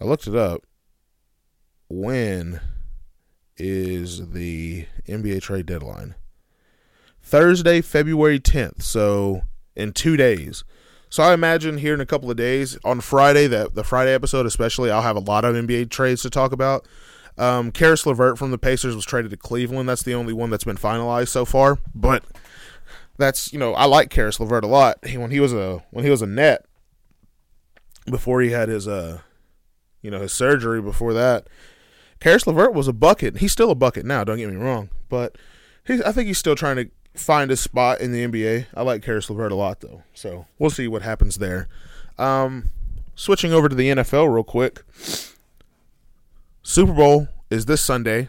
I 0.00 0.04
looked 0.04 0.26
it 0.26 0.36
up. 0.36 0.62
When 1.88 2.60
is 3.56 4.30
the 4.30 4.86
NBA 5.08 5.42
trade 5.42 5.66
deadline? 5.66 6.14
Thursday, 7.22 7.80
February 7.80 8.38
10th. 8.38 8.82
So 8.82 9.42
in 9.74 9.92
two 9.92 10.16
days. 10.16 10.64
So 11.10 11.22
I 11.22 11.32
imagine 11.32 11.78
here 11.78 11.94
in 11.94 12.00
a 12.00 12.06
couple 12.06 12.30
of 12.30 12.36
days, 12.36 12.78
on 12.84 13.00
Friday, 13.00 13.46
the, 13.46 13.70
the 13.72 13.84
Friday 13.84 14.12
episode 14.12 14.44
especially, 14.44 14.90
I'll 14.90 15.02
have 15.02 15.16
a 15.16 15.20
lot 15.20 15.44
of 15.44 15.54
NBA 15.54 15.90
trades 15.90 16.22
to 16.22 16.30
talk 16.30 16.52
about. 16.52 16.86
Um, 17.38 17.70
Caris 17.70 18.04
LeVert 18.04 18.36
from 18.36 18.50
the 18.50 18.58
Pacers 18.58 18.94
was 18.94 19.06
traded 19.06 19.30
to 19.30 19.36
Cleveland. 19.36 19.88
That's 19.88 20.02
the 20.02 20.14
only 20.14 20.32
one 20.32 20.50
that's 20.50 20.64
been 20.64 20.76
finalized 20.76 21.28
so 21.28 21.44
far. 21.44 21.78
But 21.94 22.24
that's 23.18 23.52
you 23.52 23.58
know 23.58 23.74
I 23.74 23.84
like 23.84 24.10
Caris 24.10 24.40
LeVert 24.40 24.64
a 24.64 24.68
lot. 24.68 25.04
He, 25.04 25.18
when 25.18 25.30
he 25.30 25.40
was 25.40 25.52
a 25.52 25.84
when 25.90 26.04
he 26.04 26.10
was 26.10 26.22
a 26.22 26.26
net 26.26 26.64
before 28.06 28.40
he 28.40 28.50
had 28.50 28.68
his 28.68 28.88
uh 28.88 29.20
you 30.00 30.10
know 30.10 30.20
his 30.20 30.32
surgery 30.32 30.80
before 30.80 31.12
that, 31.12 31.48
Caris 32.20 32.46
LeVert 32.46 32.72
was 32.72 32.88
a 32.88 32.92
bucket. 32.92 33.38
He's 33.38 33.52
still 33.52 33.70
a 33.70 33.74
bucket 33.74 34.06
now. 34.06 34.24
Don't 34.24 34.38
get 34.38 34.48
me 34.48 34.56
wrong, 34.56 34.88
but 35.08 35.36
he's 35.84 36.00
I 36.02 36.12
think 36.12 36.28
he's 36.28 36.38
still 36.38 36.56
trying 36.56 36.76
to 36.76 36.90
find 37.14 37.50
a 37.50 37.56
spot 37.56 38.00
in 38.00 38.12
the 38.12 38.26
NBA. 38.26 38.66
I 38.74 38.82
like 38.82 39.02
Caris 39.02 39.28
LeVert 39.28 39.52
a 39.52 39.56
lot 39.56 39.80
though, 39.80 40.04
so 40.14 40.46
we'll 40.58 40.70
see 40.70 40.88
what 40.88 41.02
happens 41.02 41.36
there. 41.36 41.68
Um, 42.16 42.68
switching 43.14 43.52
over 43.52 43.68
to 43.68 43.74
the 43.74 43.90
NFL 43.90 44.32
real 44.32 44.44
quick. 44.44 44.82
Super 46.62 46.92
Bowl 46.92 47.28
is 47.50 47.66
this 47.66 47.80
Sunday. 47.80 48.28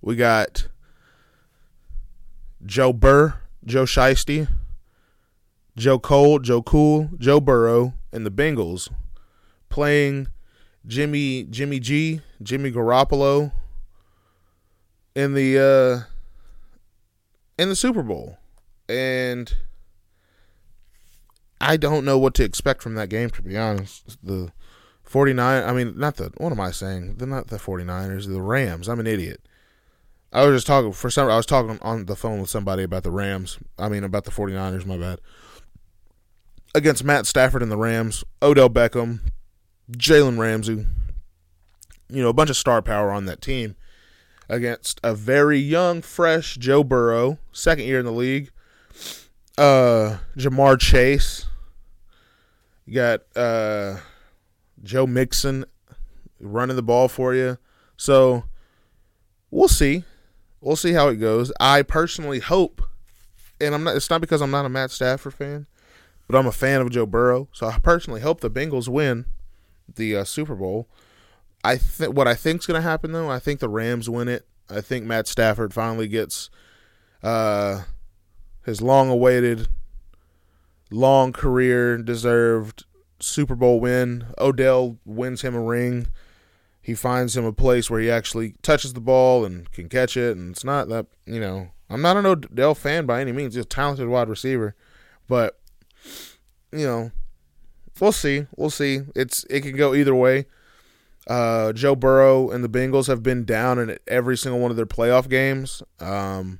We 0.00 0.16
got 0.16 0.68
Joe 2.64 2.92
Burr, 2.92 3.34
Joe 3.64 3.84
Shiesty, 3.84 4.48
Joe 5.76 5.98
Cole, 5.98 6.38
Joe 6.38 6.62
Cool, 6.62 7.10
Joe 7.18 7.40
Burrow, 7.40 7.94
and 8.12 8.24
the 8.24 8.30
Bengals 8.30 8.90
playing 9.68 10.28
Jimmy 10.86 11.44
Jimmy 11.44 11.80
G, 11.80 12.20
Jimmy 12.42 12.70
Garoppolo 12.70 13.52
in 15.14 15.34
the 15.34 15.58
uh 15.58 17.60
in 17.60 17.68
the 17.68 17.76
Super 17.76 18.02
Bowl. 18.02 18.38
And 18.88 19.54
I 21.60 21.76
don't 21.76 22.04
know 22.04 22.18
what 22.18 22.34
to 22.34 22.44
expect 22.44 22.82
from 22.82 22.94
that 22.96 23.08
game 23.08 23.30
to 23.30 23.42
be 23.42 23.56
honest. 23.56 24.18
The 24.22 24.52
49 25.02 25.64
I 25.64 25.72
mean 25.72 25.98
not 25.98 26.16
the 26.16 26.30
what 26.36 26.52
am 26.52 26.60
I 26.60 26.70
saying? 26.70 27.16
They're 27.16 27.26
not 27.26 27.48
the 27.48 27.56
49ers, 27.56 28.28
the 28.28 28.42
Rams. 28.42 28.88
I'm 28.88 29.00
an 29.00 29.06
idiot. 29.06 29.40
I 30.34 30.44
was 30.44 30.56
just 30.56 30.66
talking 30.66 30.92
for 30.92 31.10
some 31.10 31.30
I 31.30 31.36
was 31.36 31.46
talking 31.46 31.78
on 31.80 32.06
the 32.06 32.16
phone 32.16 32.40
with 32.40 32.50
somebody 32.50 32.82
about 32.82 33.04
the 33.04 33.12
Rams. 33.12 33.58
I 33.78 33.88
mean 33.88 34.02
about 34.02 34.24
the 34.24 34.32
49ers, 34.32 34.84
my 34.84 34.96
bad. 34.98 35.20
Against 36.74 37.04
Matt 37.04 37.24
Stafford 37.26 37.62
and 37.62 37.70
the 37.70 37.76
Rams, 37.76 38.24
Odell 38.42 38.68
Beckham, 38.68 39.20
Jalen 39.92 40.36
Ramsey, 40.36 40.86
you 42.08 42.22
know, 42.22 42.28
a 42.28 42.32
bunch 42.32 42.50
of 42.50 42.56
star 42.56 42.82
power 42.82 43.12
on 43.12 43.26
that 43.26 43.40
team 43.40 43.76
against 44.48 45.00
a 45.04 45.14
very 45.14 45.58
young, 45.58 46.02
fresh 46.02 46.56
Joe 46.56 46.82
Burrow, 46.82 47.38
second 47.52 47.84
year 47.84 48.00
in 48.00 48.04
the 48.04 48.12
league. 48.12 48.50
Uh, 49.56 50.18
Ja'Marr 50.36 50.80
Chase. 50.80 51.46
You 52.86 52.94
got 52.94 53.20
uh, 53.36 53.98
Joe 54.82 55.06
Mixon 55.06 55.64
running 56.40 56.74
the 56.74 56.82
ball 56.82 57.06
for 57.06 57.36
you. 57.36 57.56
So 57.96 58.44
we'll 59.52 59.68
see. 59.68 60.02
We'll 60.64 60.76
see 60.76 60.92
how 60.92 61.08
it 61.08 61.16
goes. 61.16 61.52
I 61.60 61.82
personally 61.82 62.40
hope, 62.40 62.80
and 63.60 63.74
I'm 63.74 63.84
not. 63.84 63.96
It's 63.96 64.08
not 64.08 64.22
because 64.22 64.40
I'm 64.40 64.50
not 64.50 64.64
a 64.64 64.70
Matt 64.70 64.90
Stafford 64.90 65.34
fan, 65.34 65.66
but 66.26 66.38
I'm 66.38 66.46
a 66.46 66.52
fan 66.52 66.80
of 66.80 66.90
Joe 66.90 67.04
Burrow. 67.04 67.48
So 67.52 67.66
I 67.66 67.78
personally 67.78 68.22
hope 68.22 68.40
the 68.40 68.50
Bengals 68.50 68.88
win 68.88 69.26
the 69.94 70.16
uh, 70.16 70.24
Super 70.24 70.54
Bowl. 70.54 70.88
I 71.62 71.76
think 71.76 72.16
what 72.16 72.26
I 72.26 72.34
think's 72.34 72.64
going 72.64 72.80
to 72.80 72.88
happen 72.88 73.12
though. 73.12 73.30
I 73.30 73.38
think 73.38 73.60
the 73.60 73.68
Rams 73.68 74.08
win 74.08 74.26
it. 74.26 74.46
I 74.70 74.80
think 74.80 75.04
Matt 75.04 75.28
Stafford 75.28 75.74
finally 75.74 76.08
gets 76.08 76.48
uh, 77.22 77.82
his 78.64 78.80
long-awaited, 78.80 79.68
long 80.90 81.34
career 81.34 81.98
deserved 81.98 82.84
Super 83.20 83.54
Bowl 83.54 83.80
win. 83.80 84.26
Odell 84.38 84.98
wins 85.04 85.42
him 85.42 85.54
a 85.54 85.62
ring. 85.62 86.06
He 86.84 86.94
finds 86.94 87.34
him 87.34 87.46
a 87.46 87.52
place 87.52 87.88
where 87.88 87.98
he 87.98 88.10
actually 88.10 88.56
touches 88.60 88.92
the 88.92 89.00
ball 89.00 89.46
and 89.46 89.72
can 89.72 89.88
catch 89.88 90.18
it. 90.18 90.36
And 90.36 90.50
it's 90.50 90.64
not 90.64 90.90
that 90.90 91.06
you 91.24 91.40
know 91.40 91.70
I'm 91.88 92.02
not 92.02 92.18
an 92.18 92.26
Odell 92.26 92.74
fan 92.74 93.06
by 93.06 93.22
any 93.22 93.32
means. 93.32 93.54
He's 93.54 93.64
a 93.64 93.66
talented 93.66 94.06
wide 94.06 94.28
receiver, 94.28 94.76
but 95.26 95.58
you 96.70 96.84
know 96.84 97.10
we'll 97.98 98.12
see. 98.12 98.48
We'll 98.54 98.68
see. 98.68 99.00
It's 99.16 99.44
it 99.44 99.62
can 99.62 99.76
go 99.76 99.94
either 99.94 100.14
way. 100.14 100.44
Uh, 101.26 101.72
Joe 101.72 101.96
Burrow 101.96 102.50
and 102.50 102.62
the 102.62 102.68
Bengals 102.68 103.06
have 103.06 103.22
been 103.22 103.46
down 103.46 103.78
in 103.78 103.96
every 104.06 104.36
single 104.36 104.60
one 104.60 104.70
of 104.70 104.76
their 104.76 104.84
playoff 104.84 105.26
games, 105.26 105.82
um, 106.00 106.58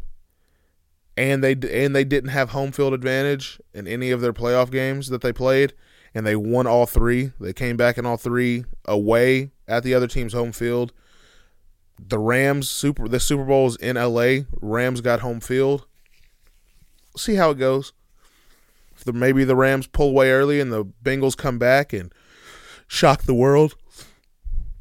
and 1.19 1.45
they 1.45 1.53
and 1.53 1.95
they 1.95 2.05
didn't 2.05 2.31
have 2.31 2.51
home 2.51 2.73
field 2.73 2.95
advantage 2.95 3.61
in 3.75 3.87
any 3.87 4.11
of 4.11 4.23
their 4.23 4.33
playoff 4.33 4.71
games 4.71 5.09
that 5.09 5.21
they 5.21 5.35
played, 5.35 5.75
and 6.15 6.27
they 6.27 6.35
won 6.35 6.67
all 6.67 6.87
three. 6.87 7.33
They 7.39 7.53
came 7.53 7.77
back 7.77 7.99
in 7.99 8.07
all 8.07 8.17
three 8.17 8.65
away 8.87 9.51
at 9.67 9.83
the 9.83 9.95
other 9.95 10.07
team's 10.07 10.33
home 10.33 10.53
field. 10.53 10.93
The 11.99 12.19
Rams 12.19 12.69
super 12.69 13.09
the 13.09 13.21
Super 13.21 13.45
Bowl 13.45 13.69
is 13.69 13.77
in 13.77 13.97
L.A. 13.97 14.47
Rams 14.61 15.01
got 15.01 15.21
home 15.21 15.41
field. 15.41 15.87
See 17.17 17.37
how 17.37 17.51
it 17.51 17.59
goes. 17.59 17.93
If 18.97 19.05
the, 19.05 19.13
maybe 19.13 19.45
the 19.45 19.57
Rams 19.57 19.87
pull 19.87 20.11
away 20.11 20.31
early 20.31 20.61
and 20.61 20.73
the 20.73 20.85
Bengals 20.85 21.37
come 21.37 21.59
back 21.59 21.93
and 21.93 22.13
shock 22.89 23.23
the 23.23 23.35
world 23.35 23.77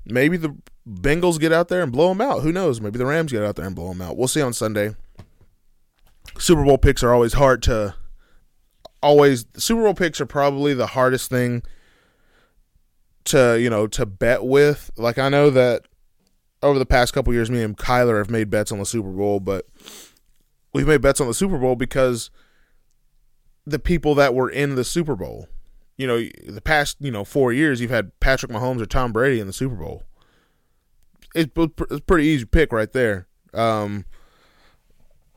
maybe 0.06 0.38
the 0.38 0.56
Bengals 0.88 1.40
get 1.40 1.54
out 1.54 1.70
there 1.70 1.82
and 1.82 1.92
blow 1.92 2.10
them 2.10 2.22
out. 2.22 2.42
Who 2.42 2.52
knows? 2.52 2.82
Maybe 2.82 2.98
the 2.98 3.06
Rams 3.06 3.32
get 3.32 3.44
out 3.44 3.56
there 3.56 3.66
and 3.66 3.76
blow 3.76 3.90
them 3.90 4.02
out. 4.02 4.18
We'll 4.18 4.28
see 4.28 4.42
on 4.42 4.54
Sunday. 4.54 4.96
Super 6.38 6.64
Bowl 6.64 6.78
picks 6.78 7.04
are 7.04 7.14
always 7.14 7.34
hard 7.34 7.62
to 7.64 7.96
always 9.02 9.46
Super 9.58 9.84
Bowl 9.84 9.94
picks 9.94 10.20
are 10.20 10.26
probably 10.26 10.74
the 10.74 10.88
hardest 10.88 11.30
thing 11.30 11.64
to, 13.26 13.60
you 13.60 13.70
know, 13.70 13.88
to 13.88 14.06
bet 14.06 14.44
with. 14.44 14.92
Like 14.98 15.18
I 15.18 15.30
know 15.30 15.50
that 15.50 15.84
over 16.62 16.80
the 16.80 16.86
past 16.86 17.14
couple 17.14 17.34
years 17.34 17.52
me 17.52 17.62
and 17.62 17.78
Kyler 17.78 18.18
have 18.18 18.30
made 18.30 18.50
bets 18.50 18.72
on 18.72 18.80
the 18.80 18.86
Super 18.86 19.12
Bowl, 19.12 19.40
but 19.40 19.66
we've 20.74 20.88
made 20.88 21.02
bets 21.02 21.22
on 21.22 21.28
the 21.28 21.34
Super 21.34 21.58
Bowl 21.58 21.76
because 21.76 22.30
the 23.66 23.80
people 23.80 24.16
that 24.16 24.34
were 24.34 24.50
in 24.50 24.76
the 24.76 24.84
Super 24.84 25.16
Bowl 25.16 25.48
you 25.98 26.08
know, 26.08 26.24
the 26.48 26.62
past, 26.62 26.98
you 27.00 27.12
know, 27.12 27.24
four 27.24 27.54
years, 27.54 27.80
you've 27.80 27.92
had 27.92 28.18
Patrick 28.20 28.52
Mahomes 28.52 28.82
or 28.82 28.86
Tom 28.86 29.12
Brady 29.12 29.40
in 29.40 29.48
the 29.48 29.54
Super 29.54 29.76
Bowl. 29.76 30.04
It's, 31.36 31.52
a 31.56 32.00
pretty 32.02 32.26
easy 32.26 32.46
pick 32.46 32.72
right 32.72 32.92
there. 32.92 33.28
Um, 33.54 34.06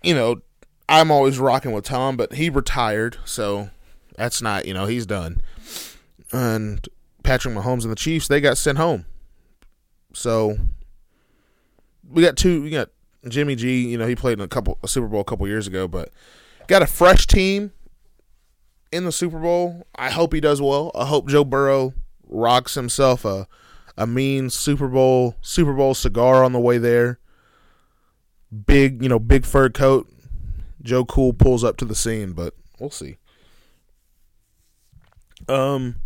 you 0.03 0.15
know, 0.15 0.41
I'm 0.89 1.11
always 1.11 1.39
rocking 1.39 1.73
with 1.73 1.85
Tom, 1.85 2.17
but 2.17 2.35
he 2.35 2.49
retired, 2.51 3.19
so 3.25 3.71
that's 4.17 4.41
not, 4.41 4.67
you 4.67 4.75
know, 4.75 4.87
he's 4.87 5.07
done. 5.07 5.41
And 6.33 6.87
Patrick 7.27 7.55
Mahomes 7.55 7.83
and 7.83 7.91
the 7.91 7.97
Chiefs, 7.97 8.29
they 8.29 8.41
got 8.41 8.57
sent 8.57 8.79
home. 8.79 9.05
So 10.15 10.57
we 12.09 12.23
got 12.23 12.37
two. 12.37 12.63
We 12.63 12.71
got 12.71 12.91
Jimmy 13.29 13.57
G. 13.57 13.89
You 13.89 13.99
know, 13.99 14.07
he 14.07 14.15
played 14.15 14.39
in 14.39 14.45
a 14.45 14.49
couple 14.49 14.79
a 14.83 14.89
Super 14.89 15.09
Bowl 15.09 15.23
a 15.23 15.25
couple 15.25 15.47
years 15.49 15.67
ago, 15.67 15.89
but 15.89 16.11
got 16.69 16.83
a 16.83 16.87
fresh 16.87 17.27
team 17.27 17.73
in 18.93 19.05
the 19.05 19.11
Super 19.11 19.41
Bowl. 19.41 19.89
I 19.97 20.11
hope 20.11 20.33
he 20.33 20.41
does 20.41 20.63
well. 20.63 20.93
I 20.95 21.07
hope 21.07 21.29
Joe 21.29 21.45
Burrow 21.45 21.95
rocks 22.29 22.75
himself 22.75 23.25
a 23.25 23.49
a 23.99 24.07
mean 24.07 24.49
Super 24.49 24.87
Bowl 24.87 25.35
Super 25.41 25.73
Bowl 25.73 25.95
cigar 25.95 26.45
on 26.45 26.53
the 26.53 26.61
way 26.61 26.79
there. 26.79 27.19
Big, 28.67 29.03
you 29.03 29.09
know, 29.09 29.19
big 29.19 29.45
fur 29.45 29.69
coat. 29.69 30.09
Joe 30.81 31.05
Cool 31.05 31.33
pulls 31.33 31.65
up 31.65 31.77
to 31.79 31.85
the 31.85 31.97
scene, 31.97 32.33
but 32.35 32.55
we'll 32.79 32.91
see. 32.91 33.17
Um 35.49 35.97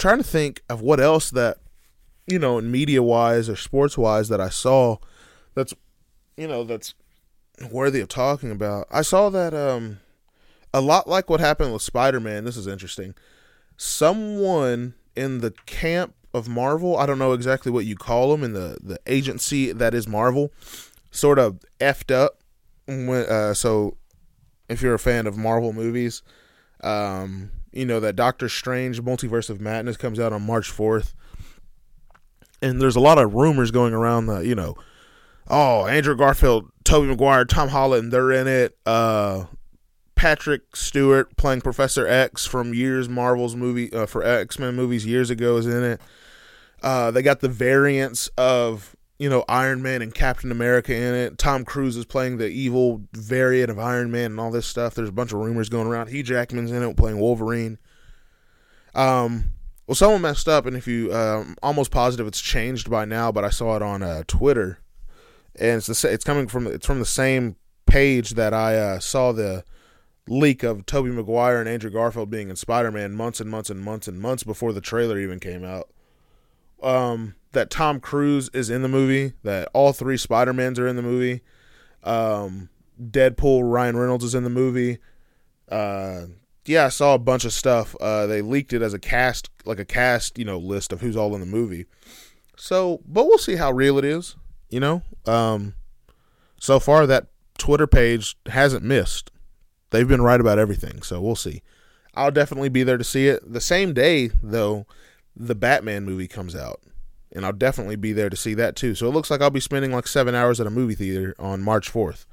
trying 0.00 0.18
to 0.18 0.24
think 0.24 0.62
of 0.68 0.80
what 0.80 0.98
else 0.98 1.30
that 1.30 1.58
you 2.26 2.38
know, 2.38 2.60
media 2.60 3.02
wise 3.02 3.48
or 3.48 3.56
sports 3.56 3.98
wise 3.98 4.28
that 4.28 4.40
I 4.40 4.48
saw 4.48 4.96
that's 5.54 5.74
you 6.36 6.48
know, 6.48 6.64
that's 6.64 6.94
worthy 7.70 8.00
of 8.00 8.08
talking 8.08 8.50
about. 8.50 8.86
I 8.90 9.02
saw 9.02 9.30
that 9.30 9.54
um 9.54 10.00
a 10.72 10.80
lot 10.80 11.08
like 11.08 11.28
what 11.28 11.40
happened 11.40 11.72
with 11.72 11.82
Spider-Man. 11.82 12.44
This 12.44 12.56
is 12.56 12.66
interesting. 12.66 13.14
Someone 13.76 14.94
in 15.16 15.40
the 15.40 15.52
camp 15.66 16.14
of 16.32 16.48
Marvel, 16.48 16.96
I 16.96 17.06
don't 17.06 17.18
know 17.18 17.32
exactly 17.32 17.72
what 17.72 17.84
you 17.84 17.96
call 17.96 18.30
them 18.30 18.44
in 18.44 18.52
the 18.52 18.78
the 18.80 18.98
agency 19.06 19.72
that 19.72 19.94
is 19.94 20.06
Marvel, 20.06 20.52
sort 21.10 21.38
of 21.38 21.60
effed 21.80 22.14
up. 22.14 22.38
When, 22.86 23.10
uh, 23.10 23.54
so, 23.54 23.96
if 24.68 24.82
you're 24.82 24.94
a 24.94 24.98
fan 24.98 25.26
of 25.26 25.36
Marvel 25.36 25.72
movies, 25.72 26.22
um, 26.82 27.50
you 27.72 27.86
know 27.86 28.00
that 28.00 28.16
Doctor 28.16 28.48
Strange: 28.48 29.00
Multiverse 29.02 29.50
of 29.50 29.60
Madness 29.60 29.96
comes 29.96 30.18
out 30.18 30.32
on 30.32 30.46
March 30.46 30.70
fourth, 30.70 31.14
and 32.62 32.80
there's 32.80 32.96
a 32.96 33.00
lot 33.00 33.18
of 33.18 33.34
rumors 33.34 33.70
going 33.70 33.94
around 33.94 34.26
that 34.26 34.44
you 34.46 34.54
know, 34.54 34.76
oh, 35.48 35.86
Andrew 35.86 36.16
Garfield, 36.16 36.70
Tobey 36.84 37.08
Maguire, 37.08 37.44
Tom 37.44 37.68
Holland, 37.68 38.12
they're 38.12 38.32
in 38.32 38.48
it. 38.48 38.76
Uh, 38.86 39.44
Patrick 40.14 40.76
Stewart 40.76 41.34
playing 41.36 41.62
Professor 41.62 42.06
X 42.06 42.44
from 42.44 42.74
years 42.74 43.08
Marvel's 43.08 43.56
movie 43.56 43.92
uh, 43.92 44.04
for 44.04 44.22
X 44.22 44.58
Men 44.58 44.76
movies 44.76 45.06
years 45.06 45.30
ago 45.30 45.56
is 45.56 45.66
in 45.66 45.82
it. 45.82 46.00
Uh, 46.82 47.10
they 47.10 47.22
got 47.22 47.40
the 47.40 47.48
variants 47.48 48.28
of 48.36 48.96
you 49.20 49.28
know 49.28 49.44
Iron 49.50 49.82
Man 49.82 50.00
and 50.00 50.14
Captain 50.14 50.50
America 50.50 50.94
in 50.94 51.14
it. 51.14 51.36
Tom 51.36 51.66
Cruise 51.66 51.94
is 51.94 52.06
playing 52.06 52.38
the 52.38 52.48
evil 52.48 53.02
variant 53.12 53.70
of 53.70 53.78
Iron 53.78 54.10
Man 54.10 54.32
and 54.32 54.40
all 54.40 54.50
this 54.50 54.66
stuff. 54.66 54.94
There's 54.94 55.10
a 55.10 55.12
bunch 55.12 55.32
of 55.32 55.40
rumors 55.40 55.68
going 55.68 55.86
around. 55.86 56.08
Hugh 56.08 56.22
Jackman's 56.22 56.72
in 56.72 56.82
it 56.82 56.96
playing 56.96 57.20
Wolverine. 57.20 57.78
Um, 58.94 59.52
well, 59.86 59.94
someone 59.94 60.22
messed 60.22 60.48
up, 60.48 60.64
and 60.64 60.74
if 60.74 60.88
you, 60.88 61.12
uh, 61.12 61.44
almost 61.62 61.90
positive 61.90 62.26
it's 62.26 62.40
changed 62.40 62.90
by 62.90 63.04
now, 63.04 63.30
but 63.30 63.44
I 63.44 63.50
saw 63.50 63.76
it 63.76 63.82
on 63.82 64.02
uh, 64.02 64.22
Twitter, 64.26 64.78
and 65.54 65.76
it's 65.76 66.00
the 66.00 66.10
it's 66.10 66.24
coming 66.24 66.48
from 66.48 66.66
it's 66.66 66.86
from 66.86 66.98
the 66.98 67.04
same 67.04 67.56
page 67.84 68.30
that 68.30 68.54
I 68.54 68.76
uh, 68.76 68.98
saw 69.00 69.32
the 69.32 69.64
leak 70.28 70.62
of 70.62 70.86
Tobey 70.86 71.10
Maguire 71.10 71.60
and 71.60 71.68
Andrew 71.68 71.90
Garfield 71.90 72.30
being 72.30 72.48
in 72.48 72.56
Spider-Man 72.56 73.12
months 73.12 73.38
and 73.38 73.50
months 73.50 73.68
and 73.68 73.80
months 73.80 74.08
and 74.08 74.18
months 74.18 74.44
before 74.44 74.72
the 74.72 74.80
trailer 74.80 75.18
even 75.18 75.40
came 75.40 75.62
out. 75.62 75.90
Um, 76.82 77.34
that 77.52 77.70
Tom 77.70 78.00
Cruise 78.00 78.48
is 78.52 78.70
in 78.70 78.82
the 78.82 78.88
movie, 78.88 79.32
that 79.42 79.68
all 79.74 79.92
three 79.92 80.16
Spider-Mans 80.16 80.78
are 80.78 80.86
in 80.86 80.96
the 80.96 81.02
movie. 81.02 81.42
Um, 82.04 82.70
Deadpool, 83.00 83.70
Ryan 83.70 83.96
Reynolds 83.96 84.24
is 84.24 84.34
in 84.34 84.44
the 84.44 84.50
movie. 84.50 84.98
Uh, 85.68 86.26
yeah, 86.64 86.86
I 86.86 86.88
saw 86.90 87.14
a 87.14 87.18
bunch 87.18 87.44
of 87.44 87.52
stuff. 87.52 87.96
Uh, 88.00 88.26
they 88.26 88.42
leaked 88.42 88.72
it 88.72 88.82
as 88.82 88.94
a 88.94 88.98
cast, 88.98 89.50
like 89.64 89.78
a 89.78 89.84
cast, 89.84 90.38
you 90.38 90.44
know, 90.44 90.58
list 90.58 90.92
of 90.92 91.00
who's 91.00 91.16
all 91.16 91.34
in 91.34 91.40
the 91.40 91.46
movie. 91.46 91.86
So, 92.56 93.00
but 93.06 93.24
we'll 93.24 93.38
see 93.38 93.56
how 93.56 93.72
real 93.72 93.98
it 93.98 94.04
is. 94.04 94.36
You 94.68 94.78
know, 94.78 95.02
um, 95.26 95.74
so 96.60 96.78
far 96.78 97.04
that 97.08 97.26
Twitter 97.58 97.88
page 97.88 98.36
hasn't 98.46 98.84
missed. 98.84 99.32
They've 99.90 100.06
been 100.06 100.22
right 100.22 100.40
about 100.40 100.60
everything, 100.60 101.02
so 101.02 101.20
we'll 101.20 101.34
see. 101.34 101.62
I'll 102.14 102.30
definitely 102.30 102.68
be 102.68 102.84
there 102.84 102.98
to 102.98 103.02
see 103.02 103.26
it. 103.26 103.52
The 103.52 103.60
same 103.60 103.92
day, 103.92 104.30
though, 104.40 104.86
the 105.36 105.54
Batman 105.54 106.04
movie 106.04 106.28
comes 106.28 106.54
out, 106.54 106.80
and 107.32 107.44
I'll 107.44 107.52
definitely 107.52 107.96
be 107.96 108.12
there 108.12 108.30
to 108.30 108.36
see 108.36 108.54
that 108.54 108.76
too. 108.76 108.94
So 108.94 109.06
it 109.06 109.12
looks 109.12 109.30
like 109.30 109.40
I'll 109.40 109.50
be 109.50 109.60
spending 109.60 109.92
like 109.92 110.06
seven 110.06 110.34
hours 110.34 110.60
at 110.60 110.66
a 110.66 110.70
movie 110.70 110.94
theater 110.94 111.34
on 111.38 111.62
March 111.62 111.92
4th. 111.92 112.26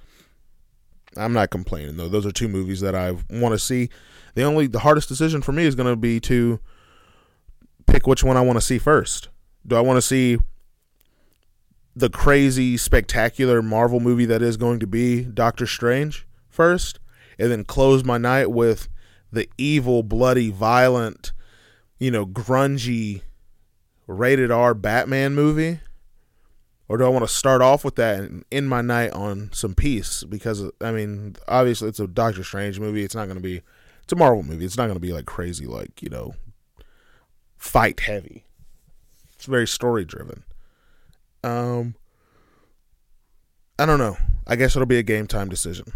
I'm 1.16 1.34
not 1.34 1.50
complaining 1.50 1.98
though. 1.98 2.10
Those 2.10 2.26
are 2.26 2.32
two 2.32 2.48
movies 2.48 2.82
that 2.82 2.96
I 2.96 3.12
want 3.30 3.54
to 3.54 3.60
see. 3.60 3.90
The 4.36 4.44
only 4.44 4.68
the 4.68 4.80
hardest 4.80 5.10
decision 5.10 5.42
for 5.42 5.52
me 5.52 5.64
is 5.64 5.76
going 5.76 5.88
to 5.88 5.96
be 5.96 6.20
to 6.22 6.60
pick 7.88 8.06
which 8.06 8.24
one 8.24 8.38
I 8.38 8.42
want 8.42 8.58
to 8.58 8.62
see 8.66 8.78
first. 8.78 9.30
Do 9.66 9.76
I 9.76 9.82
want 9.82 9.98
to 9.98 10.02
see 10.02 10.38
the 11.96 12.10
crazy, 12.10 12.78
spectacular 12.78 13.62
Marvel 13.62 14.00
movie 14.00 14.26
that 14.26 14.44
is 14.44 14.56
going 14.56 14.80
to 14.80 14.88
be 14.88 15.24
Doctor 15.24 15.66
Strange 15.66 16.28
first, 16.48 17.00
and 17.40 17.52
then 17.52 17.64
close 17.64 18.04
my 18.04 18.20
night 18.20 18.52
with 18.52 18.88
the 19.32 19.50
evil, 19.58 20.04
bloody, 20.04 20.52
violent, 20.52 21.32
you 22.00 22.12
know, 22.12 22.26
grungy, 22.26 23.22
rated 24.06 24.52
R 24.52 24.74
Batman 24.74 25.36
movie? 25.36 25.80
Or 26.90 26.98
do 26.98 27.04
I 27.04 27.10
want 27.10 27.28
to 27.28 27.34
start 27.34 27.62
off 27.62 27.84
with 27.84 27.96
that 27.96 28.20
and 28.20 28.46
end 28.50 28.70
my 28.70 28.82
night 28.82 29.12
on 29.12 29.50
some 29.52 29.76
peace? 29.76 30.24
Because, 30.24 30.64
I 30.80 30.92
mean, 30.92 31.36
obviously 31.48 31.90
it's 31.90 32.00
a 32.00 32.08
Doctor 32.08 32.44
Strange 32.44 32.80
movie. 32.80 33.04
It's 33.04 33.16
not 33.16 33.26
going 33.26 33.36
to 33.36 33.44
be, 33.44 33.62
it's 34.04 34.14
a 34.14 34.16
Marvel 34.16 34.44
movie. 34.44 34.64
It's 34.64 34.78
not 34.78 34.86
going 34.86 34.96
to 34.96 35.02
be 35.02 35.12
like 35.12 35.26
crazy, 35.26 35.66
like, 35.66 36.02
you 36.02 36.10
know, 36.10 36.36
fight 37.58 38.00
heavy. 38.00 38.46
It's 39.36 39.46
very 39.46 39.68
story 39.68 40.06
driven. 40.06 40.44
Um, 41.44 41.96
I 43.78 43.86
don't 43.86 44.00
know. 44.00 44.18
I 44.48 44.56
guess 44.56 44.76
it'll 44.76 44.86
be 44.86 44.98
a 44.98 45.04
game 45.04 45.28
time 45.28 45.50
decision. 45.50 45.92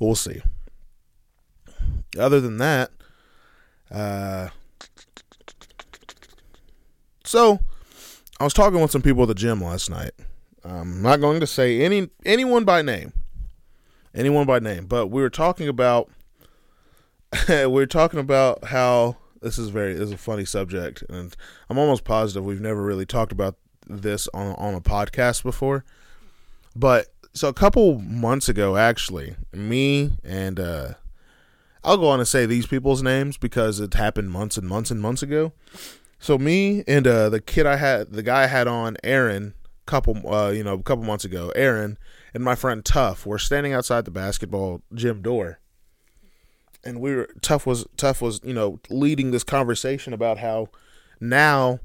We'll 0.00 0.16
see. 0.16 0.42
Other 2.18 2.40
than 2.40 2.56
that, 2.56 2.90
uh, 3.92 4.48
so 7.30 7.60
I 8.40 8.44
was 8.44 8.52
talking 8.52 8.80
with 8.80 8.90
some 8.90 9.02
people 9.02 9.22
at 9.22 9.28
the 9.28 9.36
gym 9.36 9.62
last 9.62 9.88
night. 9.88 10.10
I'm 10.64 11.00
not 11.00 11.20
going 11.20 11.38
to 11.38 11.46
say 11.46 11.80
any 11.80 12.10
anyone 12.24 12.64
by 12.64 12.82
name, 12.82 13.12
anyone 14.12 14.46
by 14.46 14.58
name, 14.58 14.86
but 14.86 15.06
we 15.06 15.22
were 15.22 15.30
talking 15.30 15.68
about 15.68 16.10
we 17.48 17.66
were 17.68 17.86
talking 17.86 18.18
about 18.18 18.64
how 18.64 19.16
this 19.42 19.58
is 19.58 19.68
very 19.68 19.94
this 19.94 20.08
is 20.08 20.12
a 20.12 20.18
funny 20.18 20.44
subject, 20.44 21.04
and 21.08 21.36
I'm 21.68 21.78
almost 21.78 22.02
positive 22.02 22.44
we've 22.44 22.60
never 22.60 22.82
really 22.82 23.06
talked 23.06 23.30
about 23.30 23.54
this 23.86 24.26
on 24.34 24.56
on 24.56 24.74
a 24.74 24.80
podcast 24.80 25.44
before. 25.44 25.84
But 26.74 27.06
so 27.32 27.46
a 27.46 27.54
couple 27.54 28.00
months 28.00 28.48
ago, 28.48 28.76
actually, 28.76 29.36
me 29.52 30.10
and 30.24 30.58
uh, 30.58 30.94
I'll 31.84 31.96
go 31.96 32.08
on 32.08 32.18
and 32.18 32.26
say 32.26 32.44
these 32.44 32.66
people's 32.66 33.04
names 33.04 33.38
because 33.38 33.78
it 33.78 33.94
happened 33.94 34.32
months 34.32 34.56
and 34.58 34.68
months 34.68 34.90
and 34.90 35.00
months 35.00 35.22
ago. 35.22 35.52
So 36.20 36.36
me 36.36 36.84
and 36.86 37.06
uh, 37.06 37.30
the 37.30 37.40
kid 37.40 37.66
I 37.66 37.76
had, 37.76 38.12
the 38.12 38.22
guy 38.22 38.42
I 38.42 38.46
had 38.46 38.68
on, 38.68 38.98
Aaron, 39.02 39.54
couple, 39.86 40.32
uh, 40.32 40.50
you 40.50 40.62
know, 40.62 40.74
a 40.74 40.82
couple 40.82 41.02
months 41.02 41.24
ago, 41.24 41.50
Aaron 41.56 41.98
and 42.34 42.44
my 42.44 42.54
friend 42.54 42.84
Tough 42.84 43.24
were 43.24 43.38
standing 43.38 43.72
outside 43.72 44.04
the 44.04 44.10
basketball 44.10 44.82
gym 44.94 45.22
door, 45.22 45.58
and 46.84 47.00
we 47.00 47.14
were 47.14 47.28
Tough 47.40 47.66
was 47.66 47.86
Tough 47.96 48.20
was 48.20 48.40
you 48.44 48.52
know 48.52 48.80
leading 48.90 49.30
this 49.30 49.42
conversation 49.42 50.12
about 50.12 50.38
how 50.38 50.68
now 51.20 51.80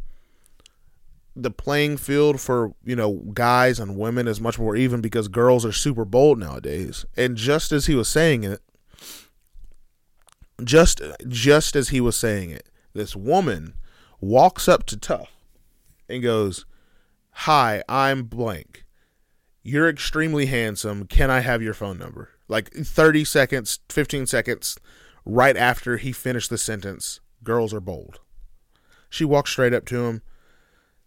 the 1.33 1.51
playing 1.51 1.97
field 1.97 2.39
for 2.39 2.73
you 2.83 2.95
know 2.95 3.13
guys 3.33 3.79
and 3.79 3.97
women 3.97 4.27
is 4.27 4.41
much 4.41 4.59
more 4.59 4.75
even 4.75 4.99
because 4.99 5.29
girls 5.29 5.65
are 5.65 5.71
super 5.71 6.05
bold 6.05 6.37
nowadays. 6.39 7.05
And 7.15 7.37
just 7.37 7.71
as 7.71 7.85
he 7.85 7.95
was 7.95 8.09
saying 8.09 8.43
it, 8.43 8.59
just 10.63 11.01
just 11.27 11.75
as 11.75 11.89
he 11.89 12.01
was 12.01 12.17
saying 12.17 12.51
it, 12.51 12.69
this 12.93 13.15
woman 13.15 13.75
walks 14.27 14.67
up 14.67 14.85
to 14.87 14.97
Tough 14.97 15.31
and 16.09 16.23
goes, 16.23 16.65
"Hi, 17.31 17.83
I'm 17.87 18.23
blank. 18.23 18.85
You're 19.63 19.89
extremely 19.89 20.47
handsome. 20.47 21.05
Can 21.07 21.31
I 21.31 21.39
have 21.39 21.61
your 21.61 21.73
phone 21.73 21.97
number?" 21.97 22.29
Like 22.47 22.71
30 22.71 23.25
seconds, 23.25 23.79
15 23.89 24.27
seconds 24.27 24.77
right 25.25 25.57
after 25.57 25.97
he 25.97 26.11
finished 26.11 26.49
the 26.49 26.57
sentence, 26.57 27.19
girls 27.43 27.73
are 27.73 27.79
bold. 27.79 28.19
She 29.09 29.25
walks 29.25 29.51
straight 29.51 29.73
up 29.73 29.85
to 29.85 30.05
him 30.05 30.21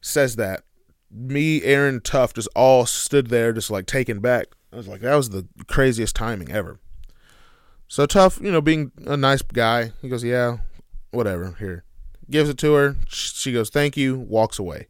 says 0.00 0.36
that. 0.36 0.64
Me, 1.10 1.62
Aaron, 1.62 2.00
Tough 2.00 2.34
just 2.34 2.48
all 2.54 2.84
stood 2.84 3.28
there, 3.28 3.52
just 3.52 3.70
like 3.70 3.86
taken 3.86 4.20
back. 4.20 4.48
I 4.72 4.76
was 4.76 4.88
like, 4.88 5.00
that 5.00 5.14
was 5.14 5.30
the 5.30 5.46
craziest 5.66 6.14
timing 6.14 6.50
ever. 6.50 6.80
So 7.86 8.04
Tough, 8.04 8.38
you 8.42 8.52
know, 8.52 8.60
being 8.60 8.92
a 9.06 9.16
nice 9.16 9.40
guy, 9.40 9.92
he 10.02 10.08
goes, 10.08 10.22
yeah, 10.22 10.58
whatever. 11.10 11.56
Here, 11.58 11.84
gives 12.30 12.48
it 12.48 12.58
to 12.58 12.74
her. 12.74 12.96
She 13.08 13.52
goes, 13.52 13.70
thank 13.70 13.96
you. 13.96 14.18
Walks 14.18 14.58
away. 14.58 14.88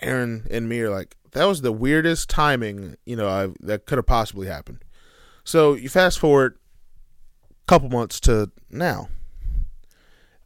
Aaron 0.00 0.46
and 0.50 0.68
me 0.68 0.80
are 0.80 0.90
like, 0.90 1.16
that 1.32 1.44
was 1.44 1.62
the 1.62 1.72
weirdest 1.72 2.28
timing, 2.28 2.96
you 3.06 3.16
know, 3.16 3.28
I've, 3.28 3.54
that 3.60 3.86
could 3.86 3.98
have 3.98 4.06
possibly 4.06 4.46
happened. 4.46 4.84
So 5.44 5.74
you 5.74 5.88
fast 5.88 6.18
forward 6.18 6.58
a 7.50 7.66
couple 7.66 7.88
months 7.88 8.20
to 8.20 8.50
now. 8.68 9.08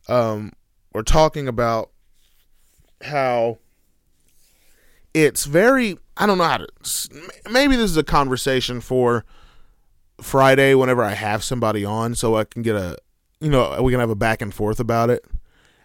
Um, 0.09 0.53
we're 0.93 1.03
talking 1.03 1.49
about 1.49 1.91
how 3.03 3.59
it's 5.13 5.45
very 5.45 5.97
I 6.17 6.27
don't 6.27 6.39
know 6.39 6.45
how 6.45 6.59
to 6.59 6.69
maybe 7.51 7.77
this 7.77 7.91
is 7.91 7.97
a 7.97 8.05
conversation 8.05 8.81
for 8.81 9.25
Friday 10.21 10.75
whenever 10.75 11.03
I 11.03 11.13
have 11.13 11.43
somebody 11.43 11.85
on 11.85 12.15
so 12.15 12.37
I 12.37 12.45
can 12.45 12.63
get 12.63 12.77
a 12.77 12.97
you 13.41 13.51
know 13.51 13.81
we 13.83 13.93
can 13.93 14.01
have 14.01 14.11
a 14.11 14.17
back 14.17 14.43
and 14.43 14.53
forth 14.53 14.81
about 14.81 15.11
it. 15.11 15.25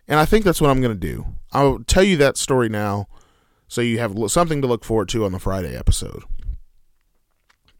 And 0.09 0.19
I 0.19 0.25
think 0.25 0.43
that's 0.43 0.59
what 0.59 0.71
I'm 0.71 0.81
going 0.81 0.99
to 0.99 1.07
do. 1.07 1.25
I'll 1.53 1.79
tell 1.85 2.03
you 2.03 2.17
that 2.17 2.35
story 2.35 2.67
now 2.67 3.07
so 3.67 3.81
you 3.81 3.99
have 3.99 4.17
something 4.27 4.61
to 4.61 4.67
look 4.67 4.83
forward 4.83 5.07
to 5.09 5.23
on 5.23 5.31
the 5.31 5.39
Friday 5.39 5.77
episode. 5.77 6.23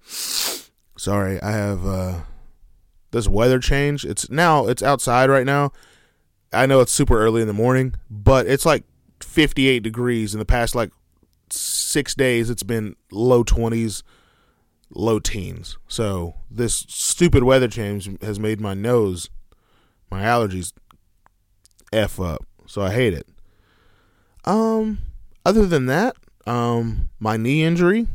Sorry, 0.03 1.41
I 1.41 1.51
have 1.51 1.85
uh 1.85 2.21
this 3.11 3.27
weather 3.27 3.59
change. 3.59 4.05
It's 4.05 4.29
now 4.29 4.67
it's 4.67 4.83
outside 4.83 5.29
right 5.29 5.45
now. 5.45 5.71
I 6.53 6.67
know 6.67 6.79
it's 6.81 6.91
super 6.91 7.19
early 7.19 7.41
in 7.41 7.47
the 7.47 7.53
morning, 7.53 7.95
but 8.09 8.45
it's 8.47 8.65
like 8.65 8.83
58 9.21 9.81
degrees 9.81 10.33
in 10.33 10.39
the 10.39 10.45
past 10.45 10.75
like 10.75 10.91
six 11.51 12.13
days 12.13 12.49
it's 12.49 12.63
been 12.63 12.95
low 13.11 13.43
20s 13.43 14.03
low 14.91 15.19
teens 15.19 15.77
so 15.87 16.35
this 16.49 16.85
stupid 16.87 17.43
weather 17.43 17.67
change 17.67 18.09
has 18.21 18.39
made 18.39 18.61
my 18.61 18.73
nose 18.73 19.29
my 20.11 20.21
allergies 20.21 20.73
f 21.91 22.19
up 22.19 22.45
so 22.65 22.81
i 22.81 22.91
hate 22.91 23.13
it 23.13 23.27
um 24.45 24.99
other 25.45 25.65
than 25.65 25.85
that 25.85 26.15
um 26.45 27.09
my 27.19 27.37
knee 27.37 27.63
injury 27.63 28.07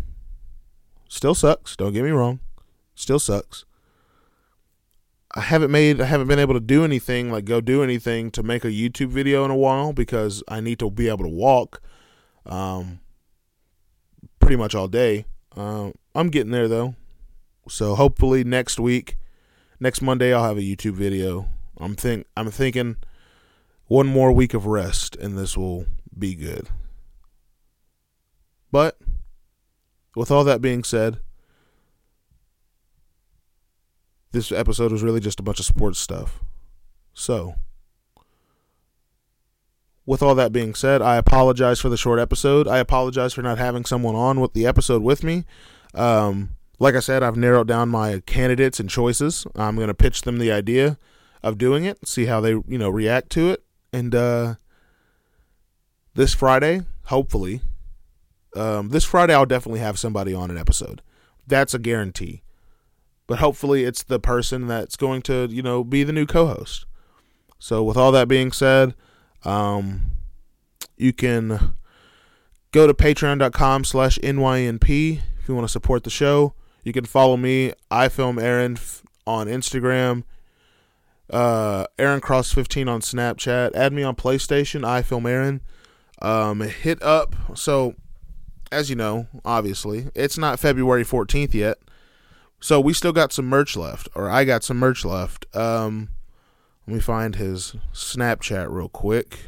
still 1.08 1.34
sucks 1.34 1.76
don't 1.76 1.92
get 1.92 2.04
me 2.04 2.10
wrong 2.10 2.40
still 2.94 3.18
sucks 3.18 3.64
I 5.36 5.40
haven't 5.40 5.72
made 5.72 6.00
I 6.00 6.04
haven't 6.04 6.28
been 6.28 6.38
able 6.38 6.54
to 6.54 6.60
do 6.60 6.84
anything 6.84 7.30
like 7.30 7.44
go 7.44 7.60
do 7.60 7.82
anything 7.82 8.30
to 8.32 8.42
make 8.42 8.64
a 8.64 8.68
YouTube 8.68 9.08
video 9.08 9.44
in 9.44 9.50
a 9.50 9.56
while 9.56 9.92
because 9.92 10.44
I 10.46 10.60
need 10.60 10.78
to 10.78 10.90
be 10.90 11.08
able 11.08 11.24
to 11.24 11.30
walk 11.30 11.82
um 12.46 13.00
pretty 14.38 14.56
much 14.56 14.74
all 14.74 14.86
day. 14.86 15.24
Um 15.56 15.94
I'm 16.14 16.28
getting 16.30 16.52
there 16.52 16.68
though. 16.68 16.94
So 17.68 17.96
hopefully 17.96 18.44
next 18.44 18.78
week 18.78 19.16
next 19.80 20.00
Monday 20.00 20.32
I'll 20.32 20.44
have 20.44 20.58
a 20.58 20.60
YouTube 20.60 20.94
video. 20.94 21.48
I'm 21.78 21.96
think 21.96 22.26
I'm 22.36 22.52
thinking 22.52 22.96
one 23.94 24.08
more 24.08 24.32
week 24.32 24.54
of 24.54 24.66
rest 24.66 25.14
and 25.14 25.38
this 25.38 25.56
will 25.56 25.86
be 26.18 26.34
good. 26.34 26.68
But 28.72 28.98
with 30.16 30.32
all 30.32 30.42
that 30.42 30.60
being 30.60 30.82
said, 30.82 31.20
this 34.32 34.50
episode 34.50 34.90
was 34.90 35.04
really 35.04 35.20
just 35.20 35.38
a 35.38 35.44
bunch 35.44 35.60
of 35.60 35.64
sports 35.64 36.00
stuff. 36.00 36.42
So, 37.12 37.54
with 40.04 40.24
all 40.24 40.34
that 40.34 40.50
being 40.50 40.74
said, 40.74 41.00
I 41.00 41.14
apologize 41.14 41.80
for 41.80 41.88
the 41.88 41.96
short 41.96 42.18
episode. 42.18 42.66
I 42.66 42.78
apologize 42.78 43.32
for 43.32 43.42
not 43.42 43.58
having 43.58 43.84
someone 43.84 44.16
on 44.16 44.40
with 44.40 44.54
the 44.54 44.66
episode 44.66 45.04
with 45.04 45.22
me. 45.22 45.44
Um, 45.94 46.56
like 46.80 46.96
I 46.96 47.00
said, 47.00 47.22
I've 47.22 47.36
narrowed 47.36 47.68
down 47.68 47.90
my 47.90 48.24
candidates 48.26 48.80
and 48.80 48.90
choices. 48.90 49.46
I'm 49.54 49.76
going 49.76 49.86
to 49.86 49.94
pitch 49.94 50.22
them 50.22 50.38
the 50.38 50.50
idea 50.50 50.98
of 51.44 51.58
doing 51.58 51.84
it, 51.84 52.08
see 52.08 52.24
how 52.24 52.40
they, 52.40 52.50
you 52.50 52.76
know, 52.76 52.90
react 52.90 53.30
to 53.30 53.50
it. 53.50 53.63
And 53.94 54.12
uh, 54.12 54.54
this 56.14 56.34
Friday, 56.34 56.82
hopefully, 57.04 57.60
um, 58.56 58.88
this 58.88 59.04
Friday 59.04 59.34
I'll 59.34 59.46
definitely 59.46 59.80
have 59.80 60.00
somebody 60.00 60.34
on 60.34 60.50
an 60.50 60.58
episode. 60.58 61.00
That's 61.46 61.74
a 61.74 61.78
guarantee. 61.78 62.42
but 63.26 63.38
hopefully 63.38 63.84
it's 63.84 64.02
the 64.02 64.20
person 64.20 64.66
that's 64.66 64.96
going 64.96 65.22
to, 65.22 65.46
you 65.50 65.62
know, 65.62 65.82
be 65.82 66.04
the 66.04 66.12
new 66.12 66.26
co-host. 66.26 66.86
So 67.58 67.82
with 67.82 67.96
all 67.96 68.12
that 68.12 68.28
being 68.28 68.52
said, 68.52 68.94
um, 69.44 70.10
you 70.96 71.12
can 71.12 71.74
go 72.72 72.86
to 72.86 72.94
patreon.com 72.94 73.84
slash 73.84 74.18
NYNP 74.18 75.20
if 75.40 75.48
you 75.48 75.54
want 75.54 75.66
to 75.66 75.72
support 75.72 76.04
the 76.04 76.10
show. 76.10 76.54
You 76.82 76.92
can 76.92 77.04
follow 77.06 77.36
me, 77.36 77.72
I 77.90 78.08
film 78.08 78.38
Aaron 78.38 78.76
on 79.26 79.46
Instagram, 79.46 80.24
uh, 81.30 81.86
Aaron 81.98 82.20
Cross 82.20 82.52
15 82.52 82.88
on 82.88 83.00
Snapchat. 83.00 83.74
Add 83.74 83.92
me 83.92 84.02
on 84.02 84.16
PlayStation, 84.16 84.84
I 84.84 85.02
film 85.02 85.26
Aaron. 85.26 85.60
Um, 86.20 86.60
hit 86.60 87.02
up. 87.02 87.34
So, 87.54 87.94
as 88.70 88.90
you 88.90 88.96
know, 88.96 89.26
obviously, 89.44 90.08
it's 90.14 90.38
not 90.38 90.60
February 90.60 91.04
14th 91.04 91.54
yet. 91.54 91.78
So 92.60 92.80
we 92.80 92.94
still 92.94 93.12
got 93.12 93.32
some 93.32 93.46
merch 93.46 93.76
left, 93.76 94.08
or 94.14 94.30
I 94.30 94.44
got 94.44 94.64
some 94.64 94.78
merch 94.78 95.04
left. 95.04 95.44
Um, 95.54 96.08
let 96.86 96.94
me 96.94 97.00
find 97.00 97.36
his 97.36 97.76
Snapchat 97.92 98.70
real 98.70 98.88
quick 98.88 99.40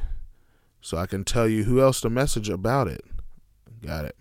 so 0.81 0.99
I 0.99 1.07
can 1.07 1.25
tell 1.25 1.49
you 1.49 1.65
who 1.65 1.81
else 1.81 2.01
to 2.03 2.11
message 2.11 2.49
about 2.49 2.89
it. 2.89 3.05
Got 3.85 4.05
it. 4.05 4.17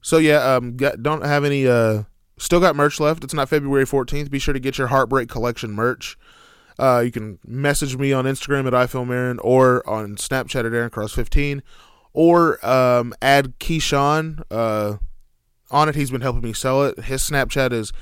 So 0.00 0.18
yeah, 0.18 0.54
um, 0.54 0.76
got, 0.76 1.02
don't 1.02 1.24
have 1.24 1.44
any. 1.44 1.66
Uh, 1.66 2.02
still 2.42 2.60
got 2.60 2.76
merch 2.76 3.00
left. 3.00 3.24
It's 3.24 3.34
not 3.34 3.48
February 3.48 3.84
14th. 3.84 4.30
Be 4.30 4.38
sure 4.38 4.54
to 4.54 4.60
get 4.60 4.78
your 4.78 4.88
Heartbreak 4.88 5.28
Collection 5.28 5.72
merch. 5.72 6.18
Uh, 6.78 7.02
you 7.04 7.10
can 7.10 7.38
message 7.46 7.96
me 7.96 8.12
on 8.12 8.24
Instagram 8.24 8.66
at 8.66 8.72
iFilmAaron 8.72 9.38
or 9.42 9.88
on 9.88 10.16
Snapchat 10.16 10.60
at 10.60 10.72
AaronCross15 10.72 11.62
or 12.12 12.64
um, 12.66 13.14
add 13.20 13.58
Keyshawn. 13.58 14.42
Uh, 14.50 14.96
on 15.72 15.88
it. 15.88 15.94
He's 15.94 16.10
been 16.10 16.20
helping 16.20 16.42
me 16.42 16.52
sell 16.52 16.84
it. 16.84 17.04
His 17.04 17.22
Snapchat 17.22 17.72
is 17.72 17.92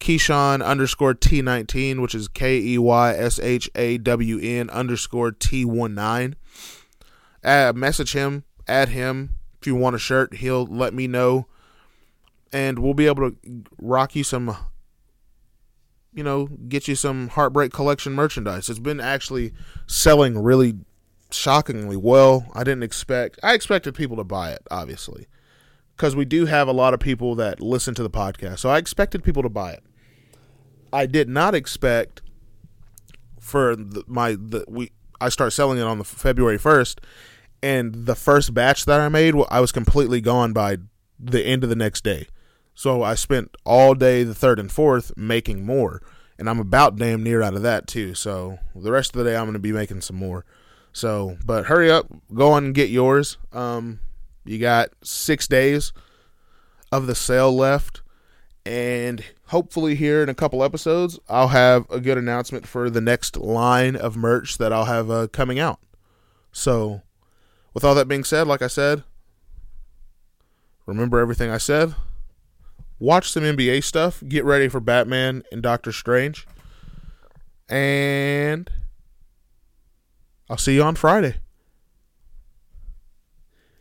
Keyshawn 0.00 0.62
underscore 0.62 1.14
T19, 1.14 2.02
which 2.02 2.14
is 2.14 2.28
K 2.28 2.58
E 2.58 2.76
Y 2.76 3.14
S 3.14 3.38
H 3.38 3.70
A 3.74 3.96
W 3.98 4.38
N 4.42 4.68
underscore 4.68 5.30
T19. 5.30 6.34
Uh, 7.44 7.72
message 7.74 8.12
him, 8.12 8.44
add 8.68 8.90
him. 8.90 9.36
If 9.60 9.66
you 9.66 9.76
want 9.76 9.96
a 9.96 9.98
shirt, 9.98 10.34
he'll 10.34 10.66
let 10.66 10.92
me 10.92 11.06
know. 11.06 11.46
And 12.52 12.78
we'll 12.78 12.94
be 12.94 13.06
able 13.06 13.30
to 13.30 13.36
rock 13.78 14.14
you 14.14 14.24
some, 14.24 14.56
you 16.12 16.22
know, 16.22 16.46
get 16.46 16.86
you 16.86 16.94
some 16.94 17.28
Heartbreak 17.28 17.72
Collection 17.72 18.12
merchandise. 18.12 18.68
It's 18.68 18.78
been 18.78 19.00
actually 19.00 19.52
selling 19.86 20.38
really 20.38 20.74
shockingly 21.30 21.96
well. 21.96 22.46
I 22.54 22.62
didn't 22.62 22.82
expect, 22.82 23.40
I 23.42 23.54
expected 23.54 23.94
people 23.94 24.16
to 24.18 24.24
buy 24.24 24.52
it, 24.52 24.66
obviously 24.70 25.26
because 25.96 26.16
we 26.16 26.24
do 26.24 26.46
have 26.46 26.68
a 26.68 26.72
lot 26.72 26.94
of 26.94 27.00
people 27.00 27.34
that 27.36 27.60
listen 27.60 27.94
to 27.94 28.02
the 28.02 28.10
podcast. 28.10 28.58
So 28.58 28.68
I 28.68 28.78
expected 28.78 29.22
people 29.22 29.42
to 29.42 29.48
buy 29.48 29.72
it. 29.72 29.84
I 30.92 31.06
did 31.06 31.28
not 31.28 31.54
expect 31.54 32.22
for 33.38 33.76
the, 33.76 34.02
my 34.06 34.32
the 34.32 34.64
we 34.68 34.90
I 35.20 35.28
start 35.28 35.52
selling 35.52 35.78
it 35.78 35.82
on 35.82 35.98
the 35.98 36.04
February 36.04 36.58
1st 36.58 36.98
and 37.62 38.06
the 38.06 38.14
first 38.14 38.52
batch 38.52 38.84
that 38.86 39.00
I 39.00 39.08
made 39.08 39.34
I 39.48 39.60
was 39.60 39.72
completely 39.72 40.20
gone 40.20 40.52
by 40.52 40.78
the 41.18 41.44
end 41.44 41.62
of 41.62 41.70
the 41.70 41.76
next 41.76 42.02
day. 42.02 42.26
So 42.74 43.02
I 43.02 43.14
spent 43.14 43.56
all 43.64 43.94
day 43.94 44.24
the 44.24 44.34
3rd 44.34 44.60
and 44.60 44.70
4th 44.70 45.16
making 45.16 45.64
more 45.64 46.02
and 46.38 46.48
I'm 46.48 46.58
about 46.58 46.96
damn 46.96 47.22
near 47.22 47.42
out 47.42 47.54
of 47.54 47.62
that 47.62 47.86
too. 47.86 48.14
So 48.14 48.58
the 48.74 48.90
rest 48.90 49.14
of 49.14 49.18
the 49.22 49.30
day 49.30 49.36
I'm 49.36 49.44
going 49.44 49.52
to 49.52 49.58
be 49.58 49.72
making 49.72 50.00
some 50.00 50.16
more. 50.16 50.44
So, 50.92 51.36
but 51.44 51.66
hurry 51.66 51.90
up, 51.90 52.06
go 52.34 52.52
on 52.52 52.64
and 52.66 52.74
get 52.74 52.90
yours. 52.90 53.38
Um 53.52 54.00
you 54.44 54.58
got 54.58 54.90
six 55.02 55.46
days 55.46 55.92
of 56.90 57.06
the 57.06 57.14
sale 57.14 57.54
left. 57.54 58.02
And 58.64 59.24
hopefully, 59.48 59.96
here 59.96 60.22
in 60.22 60.28
a 60.28 60.34
couple 60.34 60.62
episodes, 60.62 61.18
I'll 61.28 61.48
have 61.48 61.90
a 61.90 61.98
good 61.98 62.16
announcement 62.16 62.66
for 62.66 62.88
the 62.90 63.00
next 63.00 63.36
line 63.36 63.96
of 63.96 64.16
merch 64.16 64.58
that 64.58 64.72
I'll 64.72 64.84
have 64.84 65.10
uh, 65.10 65.26
coming 65.26 65.58
out. 65.58 65.80
So, 66.52 67.02
with 67.74 67.82
all 67.82 67.96
that 67.96 68.06
being 68.06 68.22
said, 68.22 68.46
like 68.46 68.62
I 68.62 68.68
said, 68.68 69.02
remember 70.86 71.18
everything 71.18 71.50
I 71.50 71.58
said. 71.58 71.94
Watch 73.02 73.32
some 73.32 73.42
NBA 73.42 73.82
stuff. 73.82 74.22
Get 74.28 74.44
ready 74.44 74.68
for 74.68 74.78
Batman 74.78 75.42
and 75.50 75.60
Doctor 75.60 75.90
Strange. 75.90 76.46
And 77.68 78.70
I'll 80.48 80.56
see 80.56 80.76
you 80.76 80.84
on 80.84 80.94
Friday. 80.94 81.34